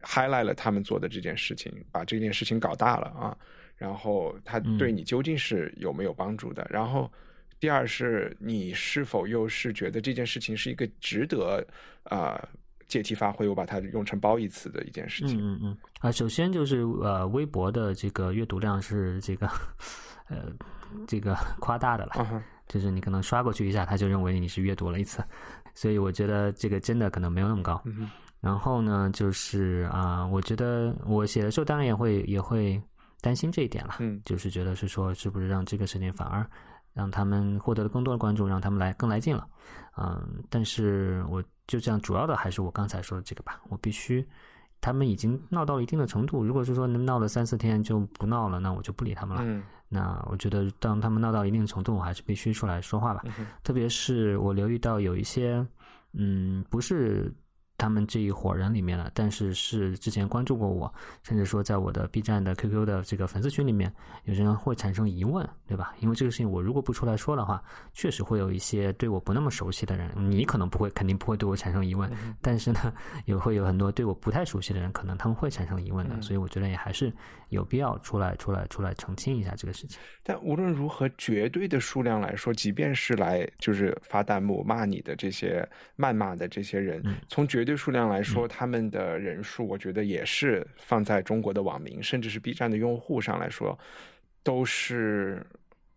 [0.02, 3.36] highlight 了他们做的这件事情，把这件事情搞大了啊，
[3.76, 6.66] 然后他对你究竟是有没有帮助的？
[6.70, 7.10] 然后
[7.58, 11.66] 第二是你是否又是觉得这件事情是一个值得
[12.04, 12.46] 啊
[12.88, 15.38] 借题发挥，我把它用成褒义词的一件事情？
[15.40, 19.46] 嗯嗯啊，首先就是呃，微博的这个阅读量是这个
[20.28, 20.52] 呃
[21.06, 22.42] 这个夸大的了。
[22.72, 25.22] 就是你可能刷过去一下，他就认为你是阅读了一次，
[25.74, 27.78] 所以我觉得这个真的可能没有那么高。
[28.40, 32.82] 然后呢，就是啊，我觉得我写的时候当然也会也会
[33.20, 33.92] 担心这一点了，
[34.24, 36.48] 就是觉得是说是不是让这个事情反而
[36.94, 39.46] 让他们获得了更多的关注，让他们来更来劲了。
[39.98, 44.26] 嗯，但是我就这样，主要的还是我刚才说的这个吧，我必须。
[44.80, 49.64] 他们已经闹到了一定的程度，如果是说能闹了三四天就不闹了，那我就不理他们了。
[49.92, 53.22] 那我觉得，当他们闹到一定程度，我还是必须出来说话吧。
[53.62, 55.66] 特别是我留意到有一些，
[56.14, 57.32] 嗯，不是。
[57.82, 60.92] 他们这一伙人里面了，但是是之前关注过我，
[61.24, 63.92] 甚至说在我的 B 站的 QQ 的这个粉丝群里面，
[64.22, 65.92] 有些人会产生疑问，对吧？
[65.98, 67.60] 因为这个事情我如果不出来说的话，
[67.92, 72.08] 确实会有一些对我不那么熟悉的人，你可能不会，肯定不会对我产生疑问，
[72.40, 77.12] 但是呢，也会有很多对我不太熟悉的人，可能他们会产生疑问的，所以我觉得也还是
[77.48, 79.98] 有必要出来、出来、出来澄清一下这个事情。
[80.22, 85.68] 但无论如何，绝对的数量来说，即便是来就是发弹幕骂你的这些
[85.98, 87.71] 谩骂的这些人，从绝对。
[87.76, 93.78] 数量来说，他们的人数，我觉得也是放在中国的网民，甚至是 B 站的用户上来说，
[94.42, 95.44] 都是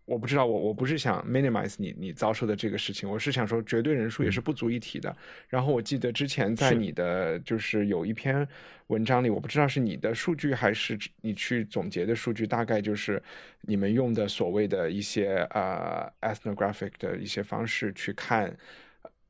[0.04, 5.14] 我不知道，我我不是想 minimize 你你遭受的这个事情，我是想说，绝对人数也是不足一提的。
[5.48, 8.46] 然后我记得之前在你的就是有一篇
[8.86, 13.20] 文章里，我不知道是你的数据还是你去总结的数据，大概就是
[13.62, 18.56] 你们用的所谓的一些呃 ethnographic 的一些方式去看。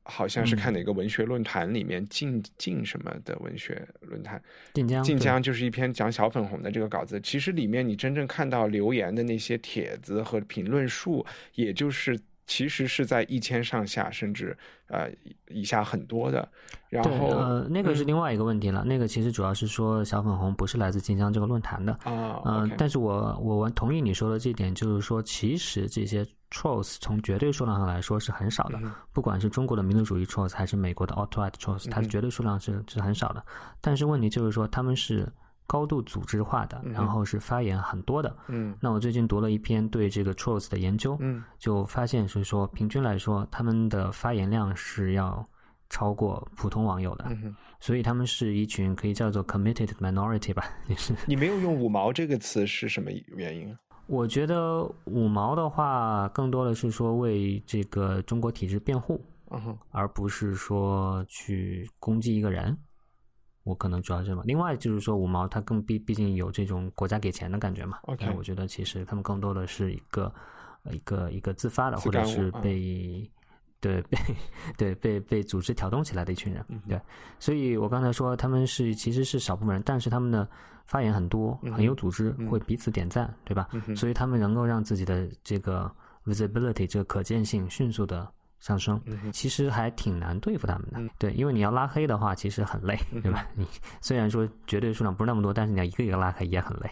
[0.07, 4.41] 好像是看哪个文学论坛里面晋晋什么的文学论坛，
[4.73, 7.19] 晋江晋江就是一篇讲小粉红的这个稿子。
[7.21, 12.17] 其实里面你真正看到留言的那些帖子和评论数，也就是
[12.47, 14.57] 其实是在一千上下，甚至
[14.87, 15.09] 呃
[15.49, 16.49] 以下很多的。
[16.89, 18.83] 然后呃，那个是另外一个问题了。
[18.83, 22.41] 那个其实主要是说小粉红不是来自晋江这个论坛的啊。
[22.45, 26.25] 嗯，但是我我同意你说的这点，就是说其实这些。
[26.49, 28.79] Trolls 从绝对数量上来说是很少的，
[29.11, 33.43] 不管是中国的民族主义 Trolls 还是美国的 Alt-right Trolls，它的绝对数量是是很少的。
[33.81, 35.27] 但是问题就是说，他们是
[35.67, 38.35] 高度组织化的，然后是发言很多的。
[38.47, 45.45] 嗯，那我最近读了一篇对这个 Trolls 的研究，嗯，就发现是说，平均来说，他们的发言量是要
[45.89, 47.25] 超过普通网友的。
[47.29, 50.63] 嗯所以他们是一群可以叫做 committed minority 吧？
[50.89, 51.13] 也是。
[51.27, 53.77] 你没有用“五毛”这个词是什么原因？
[54.07, 62.75] 我觉得五毛的话，更多的是说为这个中国体制辩护，嗯哼而不是说去攻击一个人。
[63.67, 64.41] 我可能主要是么。
[64.45, 67.99] 另外就是说五毛，他更毕毕竟有这种国家给钱的感觉嘛。
[68.03, 70.33] OK，我觉得其实他们更多的是一个
[70.91, 73.29] 一个一个自发的，或者是被
[73.79, 74.17] 对，被
[74.77, 76.99] 对被被组织挑动起来的一群人，对，
[77.39, 80.47] 所以我刚才说他们是其实是少部分人，但是他们的
[80.85, 83.67] 发言很多，很有组织，会彼此点赞，对吧？
[83.95, 85.91] 所以他们能够让自己的这个
[86.25, 88.27] visibility 这个可见性迅速的
[88.59, 93.47] 上升，其实还挺难对付他们的，对，因为你要拉黑的话，其实很累，对吧？
[93.55, 93.65] 你
[94.01, 96.89] 虽然说绝对数量不是那么多，但是你要一个一个拉黑也很累，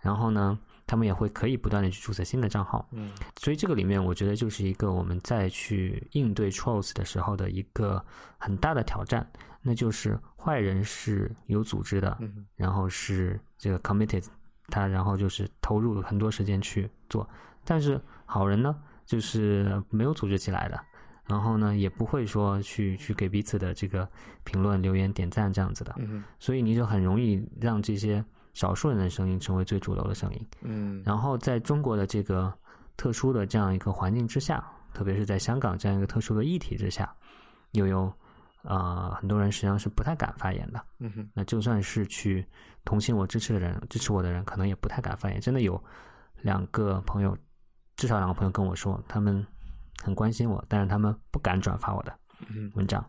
[0.00, 0.58] 然后呢？
[0.88, 8.00] 他们也会可以不断的去注册新的账号，嗯，所以这个里面我觉得就是一个我们再去应对 trolls 的时候的一个
[8.38, 9.28] 很大的挑战，
[9.62, 14.24] 那就是坏人是有组织的，嗯，然后是这个 committed，
[14.68, 17.28] 他然后就是投入很多时间去做，
[17.64, 20.78] 但是好人呢就是没有组织起来的，
[21.26, 24.06] 然后呢也不会说去去给彼此的这个
[24.44, 28.22] 评论留言点赞这样子的，嗯，所以你就很容易让这些。
[28.56, 32.50] 少数人的声音成为最主流的声音，嗯，然后在中国的这个
[32.96, 37.14] 特殊的这样一个环境之下，特别是在香港这样一个特殊的议题之下，
[37.72, 38.10] 又有
[38.62, 42.42] 啊很多人实际上是不太敢发言的，嗯哼，那就算是去
[42.82, 45.38] 同情我、支持的人、支持我的人，可能也不太敢发言。
[45.38, 45.78] 真的有
[46.40, 47.36] 两个朋友，
[47.96, 49.44] 至少两个朋友跟我说，他们
[50.02, 52.12] 很关心我，但是他们不敢转发我的
[52.74, 53.04] 文章。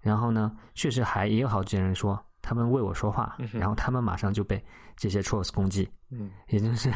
[0.00, 2.22] 然后呢，确实还也有好几个人说。
[2.46, 4.62] 他们为我说话，然后他们马上就被
[4.98, 5.88] 这些 trolls 攻击。
[6.10, 6.92] 嗯，也就是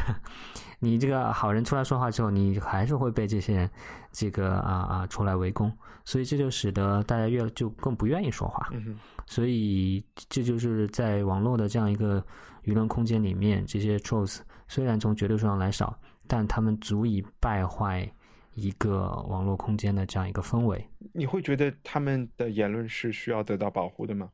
[0.77, 3.71] 你这个好人出来说话之后，你还是会被这些人
[4.11, 5.75] 这个啊啊出来围攻，
[6.05, 8.69] 所以这就使得大家越就更不愿意说话。
[8.73, 12.23] 嗯所以这就是在网络的这样一个
[12.65, 15.99] 舆论空间里面，这些 trolls 虽然从绝对数量来少，
[16.29, 18.09] 但他们足以败坏
[18.53, 20.89] 一个网络空间的这样一个氛围。
[21.13, 24.29] 你会觉得他们的言论是需要得到保护的吗？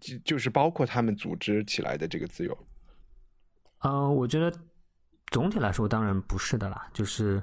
[0.00, 2.56] 就就是包括他们组织起来的这个自由，
[3.78, 4.52] 嗯，我觉得
[5.28, 6.86] 总体来说当然不是的啦。
[6.92, 7.42] 就是，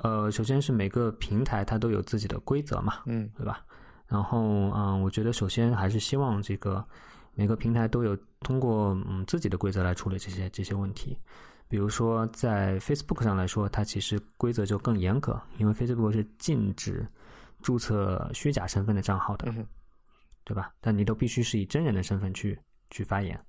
[0.00, 3.64] 呃，首先是每个平台它都有自己的规则嘛，嗯，对吧？
[4.08, 4.40] 然后，
[4.74, 6.84] 嗯，我觉得首先还是希望这个
[7.32, 11.16] 每个平台都有通过嗯自己的规则来处理这些这些问题。
[11.68, 17.06] 比如说在 Facebook 上来说，它其实规则就更严格，因为 Facebook 是禁止
[17.62, 19.52] 注册虚假身份的账号的。
[20.46, 20.70] 对吧？
[20.78, 23.42] 但你都必须是以真人的身份去去发言，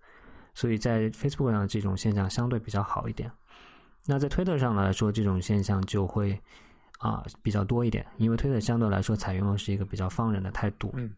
[0.53, 3.29] 所以在 Facebook 上这种现象相对比较好一点。
[4.05, 6.41] 那在推特上来说，这种现象就会
[6.99, 10.89] 啊比较多一点，因为推特相对来说采用的是一个比较放任的态度。
[10.95, 11.13] 嗯。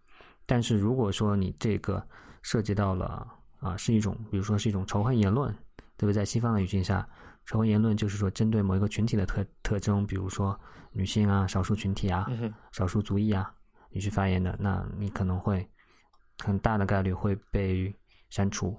[0.47, 2.03] 但是如果说你这个
[2.41, 3.27] 涉及到了
[3.59, 5.55] 啊是一种，比如说是一种仇恨言论，
[5.97, 6.13] 对不对？
[6.13, 7.07] 在西方的语境下，
[7.45, 10.57] 仇恨言论就是说针对某一个群体的特特征，比如说
[10.91, 12.29] 女性啊、少数群体啊、
[12.71, 13.51] 少数族裔啊。
[13.89, 15.67] 你去发言的，那你可能会
[16.43, 17.91] 很大的概率会被
[18.29, 18.77] 删除。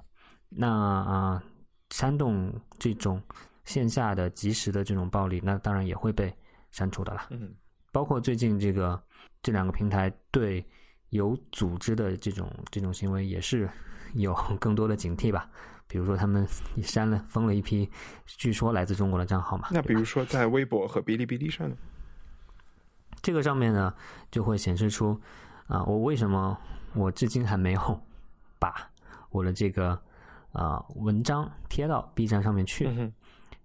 [0.48, 1.42] 那啊，
[1.90, 3.20] 煽动这种
[3.64, 6.32] 线下的即时的这种暴力，那当然也会被
[6.70, 7.26] 删除的啦。
[7.30, 7.52] 嗯，
[7.90, 9.02] 包括最近这个
[9.42, 10.64] 这两个平台对
[11.08, 13.68] 有组织的这种这种行为，也是
[14.12, 15.50] 有更多的警惕吧。
[15.88, 16.46] 比如说，他们
[16.82, 17.90] 删了封了一批
[18.26, 19.68] 据说来自中国的账号嘛。
[19.70, 21.74] 那比如说，在微博和哔哩哔哩上呢？
[23.22, 23.92] 这个上面呢，
[24.30, 25.18] 就会显示出，
[25.66, 26.56] 啊，我为什么
[26.94, 28.00] 我至今还没有
[28.58, 28.72] 把
[29.30, 29.98] 我的这个
[30.52, 32.88] 啊文章贴到 B 站上面去？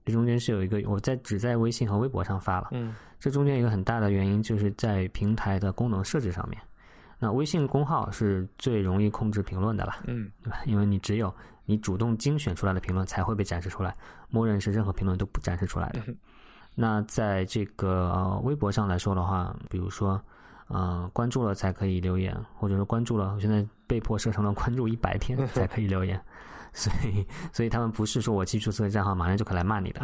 [0.05, 2.69] 这中间是有一个，我在只在微信和微博上发了。
[2.71, 6.59] 嗯，这中间一个很大的原因就是在平台的功能设置上面。
[7.19, 10.57] 那微信公号是最容易控制评论的了，嗯，对吧？
[10.65, 11.33] 因为你只有
[11.65, 13.95] 你主动精选出来的评论才会被展示出来，
[14.29, 16.01] 默认是任何评论都不展示出来的。
[16.75, 20.19] 那在这个微博上来说的话，比如说，
[20.69, 26.19] 嗯，关注了才可以留言，或者说关注了，我现在被迫设成了关注一百天才可以留言，
[26.73, 30.01] 所以，所以他们不是说我去注册账号马上就可以来骂你的，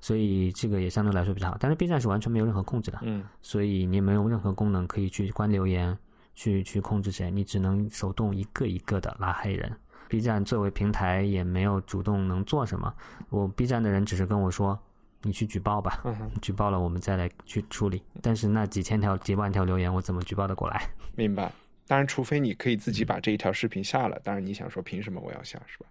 [0.00, 1.56] 所以这个也相对来说比较好。
[1.60, 5.96] 但是 B 站是完全没有任何控制的，嗯，所以你没有任何功能可以去关留言，
[6.34, 9.72] 去去控制谁，你只能手动一个一个的拉黑人。
[10.10, 12.92] B 站作为平台也没有主动能做什么，
[13.30, 14.78] 我 B 站的人只是跟我说。
[15.22, 16.02] 你去举报吧，
[16.40, 18.02] 举报了我们再来去处理。
[18.22, 20.88] 但是那几千条、几万条留言，我怎么举报得过来？
[21.14, 21.52] 明白。
[21.86, 24.18] 当然，除非你可以自己把这一条视频下了。
[24.24, 25.84] 当然，你想说凭什么我要下，是吧？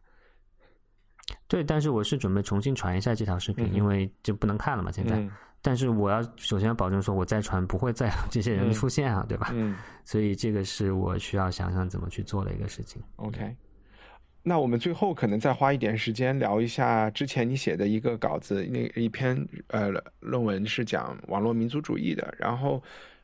[1.47, 4.91] 对，但是我是准备重新传一下这条视频，因为就不能看了嘛。
[4.91, 5.24] 现在，
[5.61, 9.51] 但是我要首先要保证说，我再传不会再有这些人出现啊，对吧？
[9.53, 9.78] 嗯。
[10.03, 12.99] 所以这个是我需要想想怎么去做的一个事情。
[13.17, 13.55] OK。
[14.41, 22.33] 那我们最后可能再花一点时间聊一下之前你写的一个稿子，那一篇呃论文是讲网络民族主义的。
[22.39, 22.81] 然后，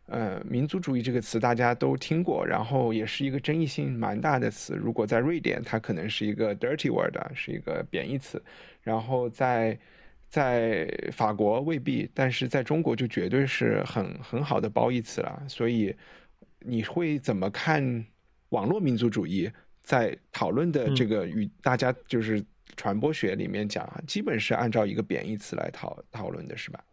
[0.07, 4.76] 呃，民族主义这个词大家都听过，然后也是一个争议性蛮大的词。
[4.76, 8.43] 如果在瑞典，它可能是一个 dirty word，是一个贬义词。
[8.82, 9.80] 然后在
[10.28, 15.41] 在法国未必，但是在中国就绝对是很很好的褒义词了。
[15.47, 15.95] 所以
[16.59, 18.05] 你会怎么看
[18.49, 19.49] 网络民族主义
[19.86, 22.44] 在讨论的这个与大家就是
[22.76, 26.84] 传播学里面讲，基本是按照一个贬义词来讨讨论的，是吧？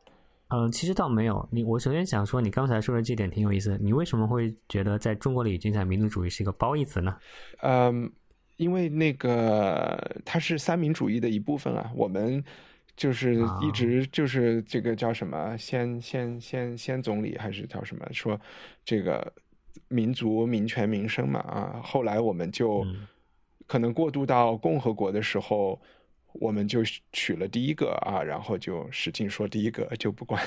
[0.49, 1.49] 嗯，其实倒没有。
[1.51, 3.79] 你我首先想说，你刚才说的这点挺有意思。
[3.81, 7.17] 你为什么会觉得在中国的语境下，民族主义是一个褒义词呢？
[7.63, 8.13] 嗯，
[8.59, 11.91] 因为那个它是三民主义的一部分啊。
[11.97, 12.45] 我们
[12.95, 18.07] 就是一直就是这个叫什么，先先先先总理还是叫什么？
[18.13, 18.39] 说
[18.85, 19.33] 这个
[19.89, 21.81] 民族民权民生嘛啊。
[21.83, 22.87] 后来我们就
[23.67, 25.81] 可能过渡到共和国的时候。
[26.41, 26.81] 我们就
[27.13, 30.43] 取了第一个啊，然后就使劲说第一个，就不管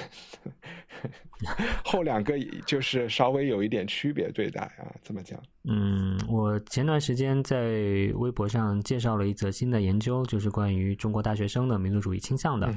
[1.86, 2.34] 后两个，
[2.65, 5.39] 就是稍微有一点区别对待啊，怎么讲？
[5.65, 7.67] 嗯，我前段时间在
[8.15, 12.73] 微博上介绍了一则新的研究，就是关于中国大学生的民族主义倾向的。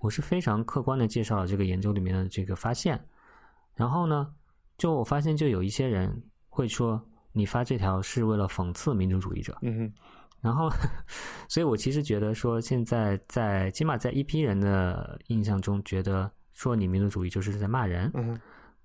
[0.00, 3.04] 我是非常客观的介绍了这个研究里面的这个发现。
[3.74, 4.32] 然后呢，
[4.82, 6.12] 就我发现就有一些人
[6.48, 9.56] 会说，你发这条是为了讽刺民族主义者。
[9.62, 9.92] 嗯哼。
[10.40, 10.68] 然后，
[11.48, 18.36] 所以我其实觉得说，现在在起码在一批人的印象中，觉得说你民族主义就是在骂人，嗯，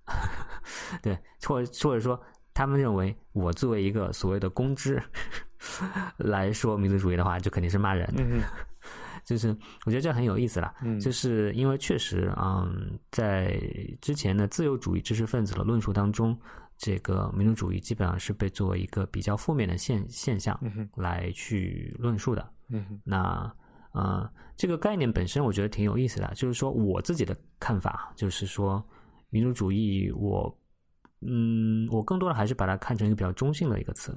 [1.01, 1.17] 对，
[1.47, 2.21] 或或者说
[2.53, 5.01] 他们认为我作为一个所谓的公知
[6.17, 8.39] 来说民族主义的话，就肯定是骂人，嗯，
[9.27, 9.55] 就是
[9.85, 13.61] 我觉得这很有意思了，嗯，就是因为确实，嗯，在
[14.01, 16.35] 之前的自由主义知识分子的论述当中。
[16.79, 20.55] 这个民族主义基本上是被作为一个比较负面的现现象
[20.95, 22.47] 来去论述的。
[23.03, 23.51] 那
[23.93, 26.31] 呃，这个概念本身我觉得挺有意思的。
[26.35, 28.87] 就是说我自己的看法，就是说
[29.31, 30.55] 民族主义，我
[31.21, 34.15] 嗯，我更多的还是把它看成一个比较中性的一个词。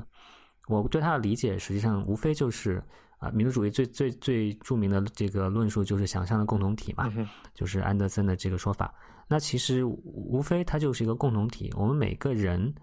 [0.69, 2.83] 我对它的理解，实际上无非就是
[3.21, 7.12] 啊，民族主义最最最著名的这个论述就是想象的共同体嘛，
[7.55, 8.93] 就是安德森的这个说法。
[9.29, 11.71] 那其实无非它就是一个共同体。
[11.77, 12.75] 我们每个人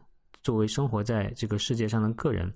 [0.44, 2.54] 作为生活在这个世界上的个人，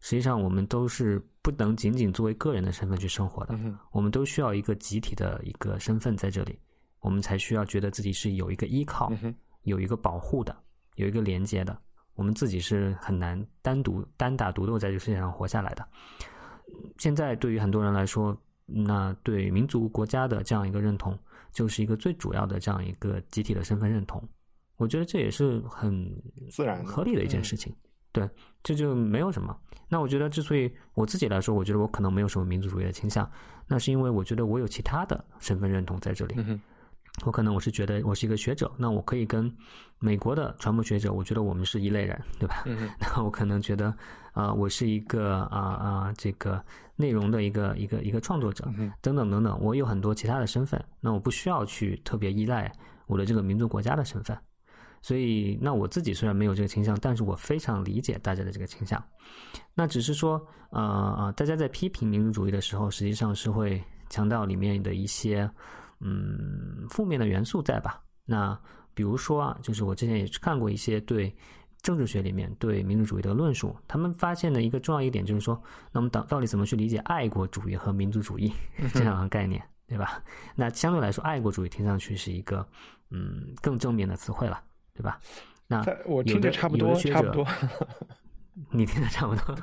[0.00, 3.58] 实际上我们都是不能仅仅作为个人的身份去生活的。
[3.90, 6.56] 我们都需要一个集体的一个身份在这里，
[7.00, 9.10] 我们才需要觉得自己是有一个依靠、
[9.62, 10.54] 有一个保护的、
[10.96, 11.76] 有一个连接的。
[12.14, 15.88] 我们自己是很难单独单打独斗在这个世界上活下来的。
[16.98, 18.36] 现在对于很多人来说，
[18.66, 21.18] 那对民族国家的这样一个认同。
[21.52, 24.26] 就是一个最主要的这样一个集体的身份认同，
[24.78, 26.10] 我觉得这也是很
[26.50, 27.70] 自然合理的一件事情。
[28.10, 28.26] 对，
[28.62, 29.54] 这就没有什么。
[29.86, 33.30] 那我觉得，之所以我自己来说，我觉得我可能没有什么民族主义的倾向，
[33.66, 36.34] 那是因为我觉得我有其他的身份认同在这里。
[37.26, 39.54] 我可能我是觉得我是一个学者，那我可以跟
[39.98, 42.64] 美国的传播学者，我觉得我们是一类人，对吧？
[42.98, 43.94] 那我可能觉得
[44.32, 46.62] 啊，我是一个啊啊这个
[46.96, 48.64] 内容的一个一个一个创作者，
[49.00, 52.70] 等等等等，我有很多其他的身份，那我不需要去特别依赖
[53.06, 54.36] 我的这个民族国家的身份，
[55.00, 59.02] 所以那我自己虽然没有这个倾向，但是我非常理解大家的这个倾向。
[59.74, 65.50] 那只是说呃啊，大家在批评民族主义的时候，实际上是会强调里面的一些。
[66.04, 68.02] 嗯，负面的元素在吧？
[68.24, 68.58] 那
[68.92, 71.32] 比如说啊，就是我之前也看过一些对
[71.82, 75.60] 政治学里面对民族主义的论述，他们发现的一个重要一点就是说，
[75.90, 78.52] 那么到到底怎么去理解爱国主义和民族主义
[78.94, 80.22] 这两个概念，对吧？
[80.54, 82.66] 那相对来说，爱国主义听上去是一个
[83.10, 84.62] 嗯更正面的词汇了，
[84.94, 85.18] 对吧？
[85.66, 87.46] 那我听着差不多，差不多，
[88.70, 89.58] 你听着差不多。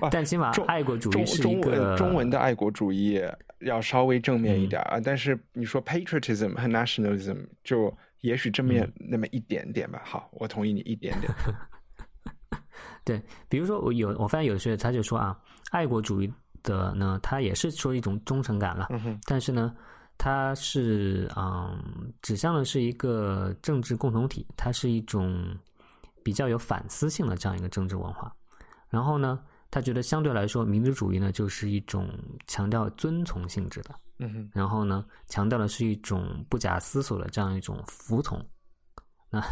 [0.10, 3.22] 但起码爱国主义是一个中文的爱国主义。
[3.62, 10.02] 要稍微正面一点啊，但是你说 patriotism 和 nationalism 就也许正面那么一点点吧。
[10.04, 11.32] 好，我同意你一点点。
[13.04, 15.38] 对，比如说我有我发现有的学者他就说啊，
[15.70, 19.74] 爱国主义的呢，他也是说一种忠诚感了，嗯但是呢，
[20.16, 25.56] 他是嗯指向的是一个政治共同体，它是一种
[26.22, 28.34] 比较有反思性的这样一个政治文化，
[28.88, 29.40] 然后呢。
[29.70, 32.08] 他觉得相对来说，民族主义呢就是一种
[32.46, 38.44] 强调遵从性质的，嗯哼，然后呢，强调的是一种不假思索的这样一种服从。
[39.30, 39.42] 那，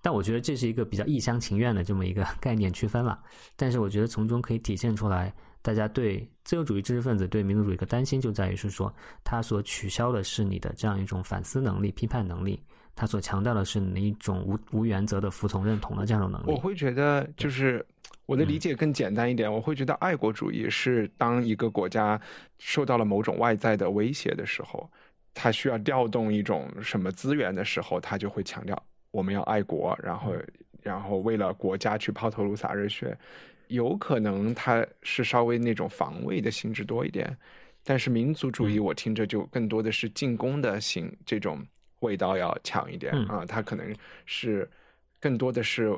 [0.00, 3.20] 但我觉得这是一个比较一厢情愿的这么一个 概念区分了。
[3.56, 8.92] 但是我觉得从中可以体现出来，大家对自由主义知识分子对民族主义的担心就在于是说，
[9.24, 12.62] 他所取消的是你的这样一种反思能力、批判能力，
[12.94, 16.50] 他所强调的是哪一种无无原则的服从认同的这样一种能力。
[16.50, 17.84] 我会觉得就是。
[18.24, 22.18] 我的理解更简单一点，我会觉得爱国主义是当一个国家
[22.58, 24.88] 受到了某种外在的威胁的时候，
[25.34, 28.80] 他需要调动一种什么资源的时候，他就会强调
[29.10, 30.34] 我们要爱国，然后
[30.82, 33.18] 然后为了国家去抛头颅洒热血。
[33.66, 37.36] 有可能他是稍微那种防卫的性质多一点，
[37.84, 41.60] 但是民族主义我听着就更多的是进攻的性，这种
[42.02, 43.44] 味道要强一点啊。
[43.46, 43.92] 它可能
[44.26, 44.70] 是
[45.18, 45.96] 更多的是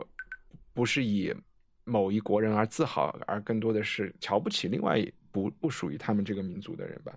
[0.72, 1.34] 不是以
[1.84, 7.12] 某一国人而自豪，而更多的是瞧不起另外不不属于他们这个民族的人吧。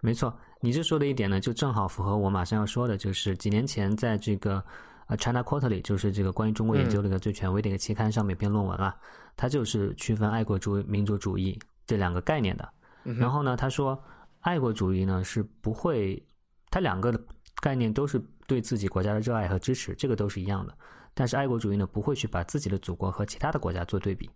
[0.00, 4.64] 没错，你这说的一点呢，就正好符合我马上要说的，就是几年前在这个
[5.08, 8.96] 呃 China Quarterly，就是这个关于中国研究的一个最权威的一个期刊上面一篇论文啊，
[9.36, 12.66] 它就是区分爱国主义、民族主义这两个概念的。
[13.02, 14.02] 然后呢，他说
[14.40, 16.22] 爱国主义呢是不会，
[16.70, 17.12] 它两个
[17.60, 20.74] 概念都是对自己国家的热爱和支持，这个都是一样的。
[21.12, 24.30] 但是爱国主义呢不会去把自己的祖国和其他的国家做对比，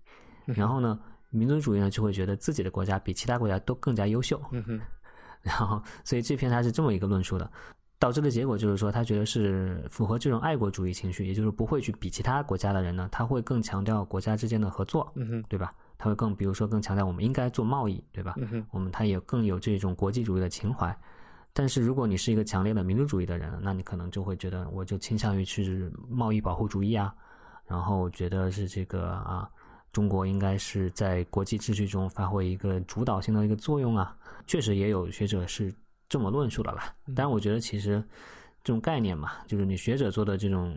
[0.44, 0.98] 然后呢，
[1.30, 4.40] 民族主义呢就会觉得自己的国家比其他国家都更加优秀。
[5.42, 7.50] 然后，所以这篇他是这么一个论述的，
[7.98, 15.72] 导致的结果就是说，他觉得是符合这种爱国主义情绪，也就是不会去比其他国家的人呢，他会更强调国家之间的合作，嗯哼，对吧？
[15.98, 18.34] 他会更，比如说更强调我们应该做贸易，对吧？
[18.38, 20.96] 嗯哼，我们他也更有这种国际主义的情怀。
[21.54, 27.14] 但是如果你是一个强烈的民族主义的人，那你可能就会觉得，我就倾向于去贸易保护主义啊，
[27.66, 29.48] 然后觉得是这个啊，
[29.92, 34.14] 中国应该是在国际秩序中发挥一个主导性的一个作用啊。
[34.46, 35.72] 确实也有学者是
[36.08, 38.02] 这么论述的啦，但我觉得其实
[38.62, 40.76] 这种概念嘛，就是你学者做的这种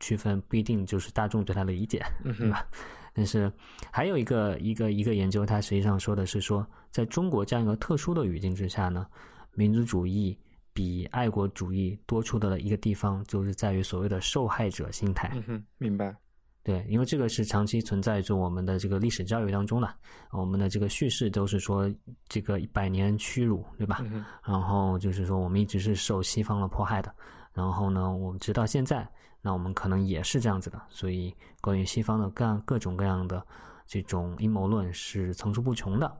[0.00, 2.64] 区分，不一定就是大众对他的理解，对吧？
[3.12, 3.52] 但是
[3.90, 9.06] 还有一个一个一个研究，它实际上说的是说，在中国这样一个特殊的语境之下呢，
[9.54, 10.38] 民族主义
[10.72, 15.30] 比爱国主义多出的一个地方，就是在于所谓的受害者心态。
[15.34, 16.14] 嗯哼，明白。
[16.64, 19.94] 对，因为这个是长期存在着我们的这个历史教育当中的，
[20.30, 21.92] 我们的这个叙事都是说
[22.28, 24.00] 这个百年屈辱，对吧？
[24.44, 27.12] 然后就是说我们一直是受西方的迫害的，
[27.52, 29.04] 然后呢，我们直到现在，
[29.40, 30.80] 那我们可能也是这样子的。
[30.88, 33.44] 所以关于西方的各各种各样的
[33.84, 36.16] 这种阴谋论是层出不穷的。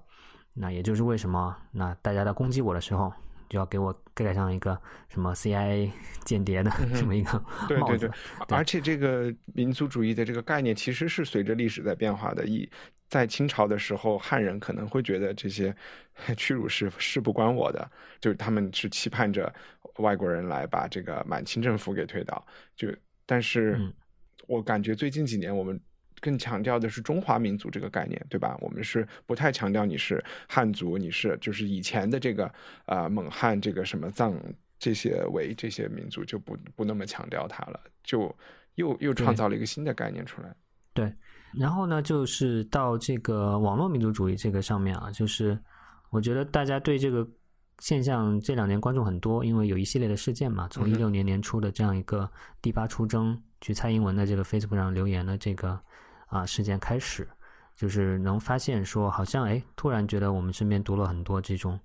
[0.54, 3.12] 那也就是为什么，那大家在攻击我的时候。
[3.48, 4.80] 就要给我盖上一个
[5.10, 5.90] 什么 CIA
[6.24, 8.10] 间谍的这么一个帽子，对对对，
[8.48, 12.46] 而且这个民族主义的这个概念其实是随着历史在变化的。
[12.46, 12.66] 一
[13.10, 15.76] 在清朝的时候，汉人可能会觉得这些
[16.34, 17.86] 屈辱是事不关我的，
[18.20, 19.54] 就是他们是期盼着
[19.98, 22.42] 外国人来把这个满清政府给推倒。
[22.74, 22.88] 就
[23.26, 23.78] 但是，
[24.48, 25.78] 我感觉最近几年我们。
[26.22, 28.56] 更强调的是中华民族这个概念，对吧？
[28.60, 32.50] 我们是不太强调你是汉族，你是就是以前的这个
[32.86, 34.32] 呃蒙汉这个什么藏
[34.78, 38.32] 这些为这些民族就不不那么强调它了，就
[38.76, 40.54] 又又创造了一个新的概念出来。
[40.94, 41.12] 对，
[41.58, 45.58] 然后呢，就是到这个网络民族主义这个上面啊，就是
[46.10, 47.28] 我觉得大家对这个
[47.80, 55.80] 现象这两年关注很多，因为有一系列的事件嘛，从一六年年初的这样一个第八出征去蔡英文的这个 Facebook 上留言的这个。
[56.32, 57.28] 啊，事件开始，
[57.76, 61.78] 就是能发现说，好像哎，突然觉得我们身边多了很多这种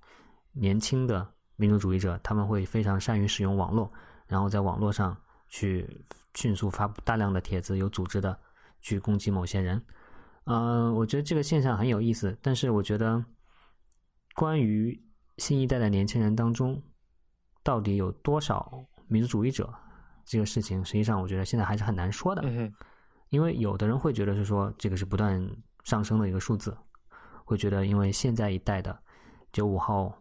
[0.52, 3.92] 年轻的民族主义者，他们会非常善于使用网络，
[4.26, 5.14] 然后在网络上
[5.48, 5.86] 去
[6.34, 8.38] 迅速发布大量的帖子，有组织的
[8.80, 9.84] 去攻击某些人。
[10.44, 13.22] 嗯，我觉得这个现象很有意思，但是我觉得
[14.34, 14.98] 关于
[15.36, 16.82] 新一代的年轻人当中，
[17.62, 19.70] 到底有多少民族主义者，
[20.24, 22.42] 这个事情，实际上我觉得现在还是很难说的。
[23.30, 25.44] 因为有的人会觉得是说这个是不断
[25.84, 26.76] 上升的一个数字，
[27.44, 28.98] 会觉得因为现在一代的
[29.52, 30.12] 九五后，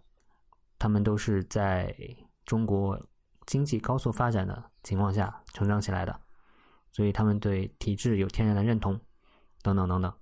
[0.77, 1.95] 他们都是在
[2.45, 2.99] 中国
[3.45, 6.19] 经济高速发展的情况下成长起来的，
[6.91, 8.99] 所以他们对体制有天然的认同，
[9.61, 10.13] 等等等等，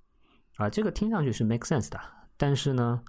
[0.58, 2.00] 啊，这个听上去是 make sense 的，
[2.38, 3.04] 但是呢。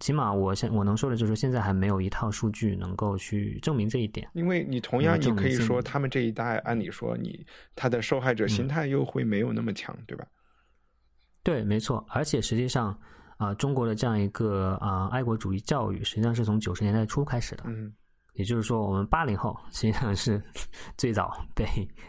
[0.00, 4.28] 起码我现我能说的就是，现在还没有一套数据能够去证明这一点。
[4.34, 10.26] 因为你同样，你可以说他们这一代，按理说你他的受害者心态又会没有那么强，对吧？
[11.42, 12.04] 对，没错。
[12.10, 12.98] 而且实际上
[13.38, 17.62] 啊，中国的这样一个啊爱国主义教育，实际上是从九十年代初开始的。
[17.66, 17.94] 嗯，
[18.34, 20.42] 也就是说，我们八零后实际上是
[20.98, 21.64] 最早被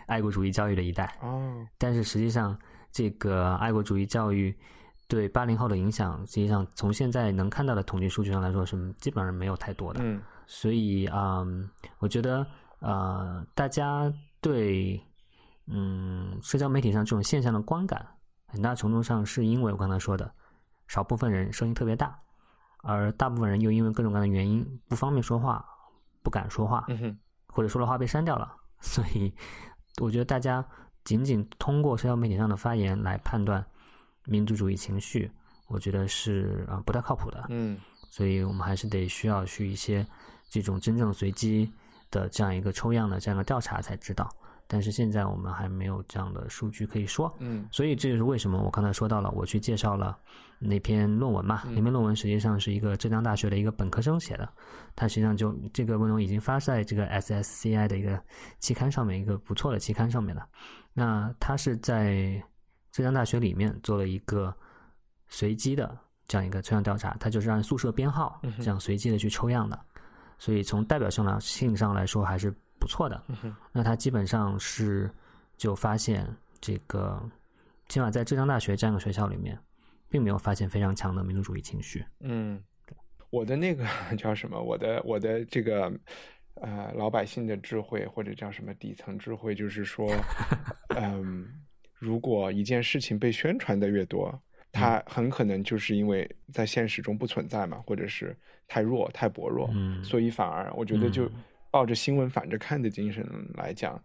[0.08, 1.18] 爱国主义教育的一代。
[1.22, 2.60] 哦，但是实际上，
[2.92, 4.54] 这个爱国主义教育。
[5.08, 10.02] 对八零后的影响，实际上从现在能看到的统计数据上来说，是基本上没有太多的。
[10.04, 11.46] 嗯，所以啊，
[12.00, 12.46] 我觉得
[12.80, 15.02] 呃，大家对
[15.66, 18.06] 嗯社交媒体上这种现象的观感，
[18.48, 20.30] 很大程度上是因为我刚才说的，
[20.88, 22.20] 少部分人声音特别大，
[22.84, 25.66] 而大部分人又因为各种各样的原因不方便说话，
[26.22, 26.86] 不敢说话，
[27.48, 28.54] 或者说的话被删掉了。
[28.82, 29.34] 所以，
[30.02, 30.64] 我觉得大家
[31.06, 33.66] 仅仅通过社交媒体上的发言来判断。
[34.28, 35.32] 民族主义情绪，
[35.68, 37.46] 我觉得是啊不太靠谱的。
[37.50, 37.78] 嗯，
[38.10, 40.06] 所以我们还是得需要去一些
[40.50, 41.72] 这种真正随机
[42.12, 44.30] 的这样一个抽样的这样的调查才知道。
[44.70, 47.34] 但是现在我们还没有这样的数据可以说。
[47.40, 50.18] 嗯所以这就是为什么我刚才说到了，我去介绍了
[50.60, 54.50] 那篇论文嘛，那篇论文实际上是一个浙江大学的一个本科生写的，
[54.94, 58.22] 他实际上就这个论文已经发在这个 SSCI 的一个
[58.60, 60.46] 期刊上面，一个不错的期刊上面了。
[60.92, 62.44] 那他是在
[62.92, 64.54] 浙江大学里面做了一个
[65.28, 69.80] 随机的这样一个抽样调查，它就是按宿舍编号这样随机的去抽样的，
[70.38, 73.22] 所以从代表性来性上来说还是不错的。
[73.72, 75.10] 那他基本上是
[75.58, 76.28] 就发现
[76.60, 77.22] 这个，
[77.88, 79.58] 起码在浙江大学这样一个学校里面，
[80.10, 82.06] 并没有发现非常强的民族主义情绪。
[82.20, 82.62] 嗯，
[83.30, 83.86] 我的那个
[84.18, 84.62] 叫什么？
[84.62, 85.92] 我的我的这个
[86.56, 90.08] 呃老百姓的智慧或者叫什么底层智慧，就是说，
[90.96, 91.48] 嗯，
[92.00, 94.34] 如果一件事情被宣传的越多，
[94.72, 98.36] 它很可能就是因为在现实中不存在嘛，或者是
[98.68, 103.26] 太弱、太薄弱，嗯所以反而我觉得就嗯抱着新闻反着看的精神
[103.56, 104.02] 来讲，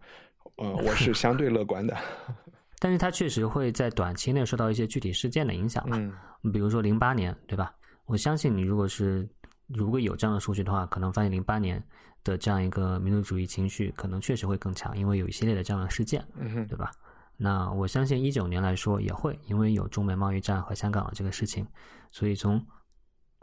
[0.55, 1.95] 呃，我是相对乐观的。
[2.79, 5.97] 但是它确实会在短期内受到一些具体事件的影响嘛。
[5.97, 6.11] 嗯
[6.51, 7.73] 比如说零八年，对吧？
[8.05, 9.25] 我相信你如果是
[9.67, 11.81] 如果有这样的数据的话，可能发现零八年
[12.21, 16.91] 的这样一个民族主义情绪可能确实会更强，因为有一系列的这样的事件，嗯哼对吧？
[17.37, 21.67] 那我相信一九年来说也会，因为有中美贸易战和香港的这个事情，
[22.11, 22.65] 所以从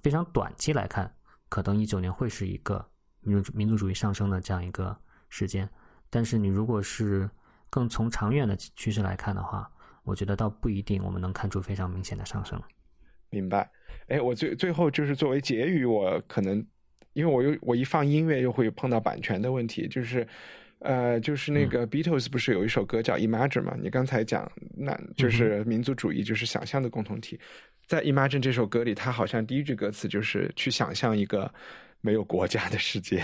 [0.02, 1.12] 非常短期来看，
[1.48, 2.88] 可能一九年会是一个
[3.20, 4.96] 民族民族主义上升的这样一个
[5.28, 5.68] 时间。
[6.08, 7.28] 但是你如果是
[7.68, 9.70] 更从长远的趋势来看的话，
[10.02, 12.60] 我觉得倒不一定我们能看出非常明显的上升。
[13.28, 13.70] 明白。
[14.08, 16.64] 哎，我最最后就是作为结语，我可能
[17.12, 20.26] 因为我又我一放音乐又会碰到版权的问题，就是
[20.80, 23.76] 呃，就是那个 Beatles 不是有一首歌叫 Imagine 嘛？
[23.80, 27.38] 你刚才讲，那就是民族主义，就是想象的共同体。
[27.86, 31.52] 在 Imagine 这首歌里，它好像第一句歌词就是去想象一个
[32.00, 33.22] 没有国家的世界。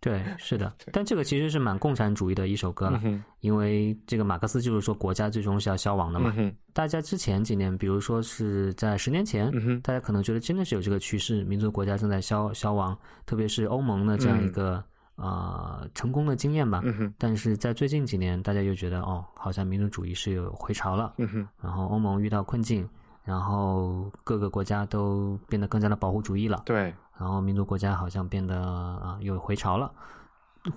[0.00, 6.34] 对，是的，但这个其实是蛮共产主义的一首歌了，嗯因为这个马克思就是说国家最终是要消亡的嘛。
[6.36, 14.82] 嗯大家之前几年，比如说是在十年前，嗯大家可能觉得真的是有这个趋势，民族国家正在消消亡，特别是欧盟的这样一个、
[15.20, 16.82] 呃成功的经验吧。
[17.18, 21.14] 但是在最近几年，大家又觉得哦，好像民族主义是有回潮了，
[21.62, 22.88] 然后欧盟遇到困境，
[23.22, 26.62] 然后各个国家都变得更加的保护主义了。
[26.64, 29.92] 对，然后民族国家好像变得啊有回潮了。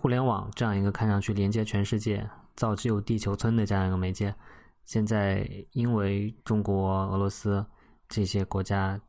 [0.02, 4.34] 互联网这样一个看上去连接全世界、造就地球村的这样一个媒介，
[4.86, 7.66] 现在因为中国、俄罗斯
[8.08, 9.00] 这些国家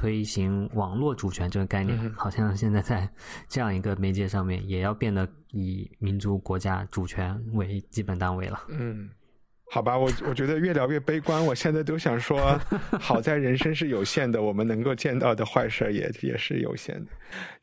[0.00, 3.06] 推行网络主权这个概念，嗯好像现在在
[3.48, 8.62] 这样一个媒介上面也要变得以民族国家主权为基本单位了。
[8.70, 9.10] 嗯。
[9.70, 11.44] 好吧，我我觉得越聊越悲观。
[11.44, 12.58] 我现在都想说，
[12.98, 17.10] 好在人生是有限的，我们能够见到的坏事也也是有限的。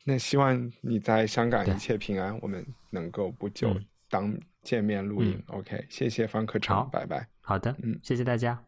[0.04, 5.42] 那希望你在香港一切平安，我们能够不久嗯当见面录音。
[5.48, 7.26] OK，谢谢方可成好，拜拜。
[7.40, 8.67] 好的，嗯谢谢大家。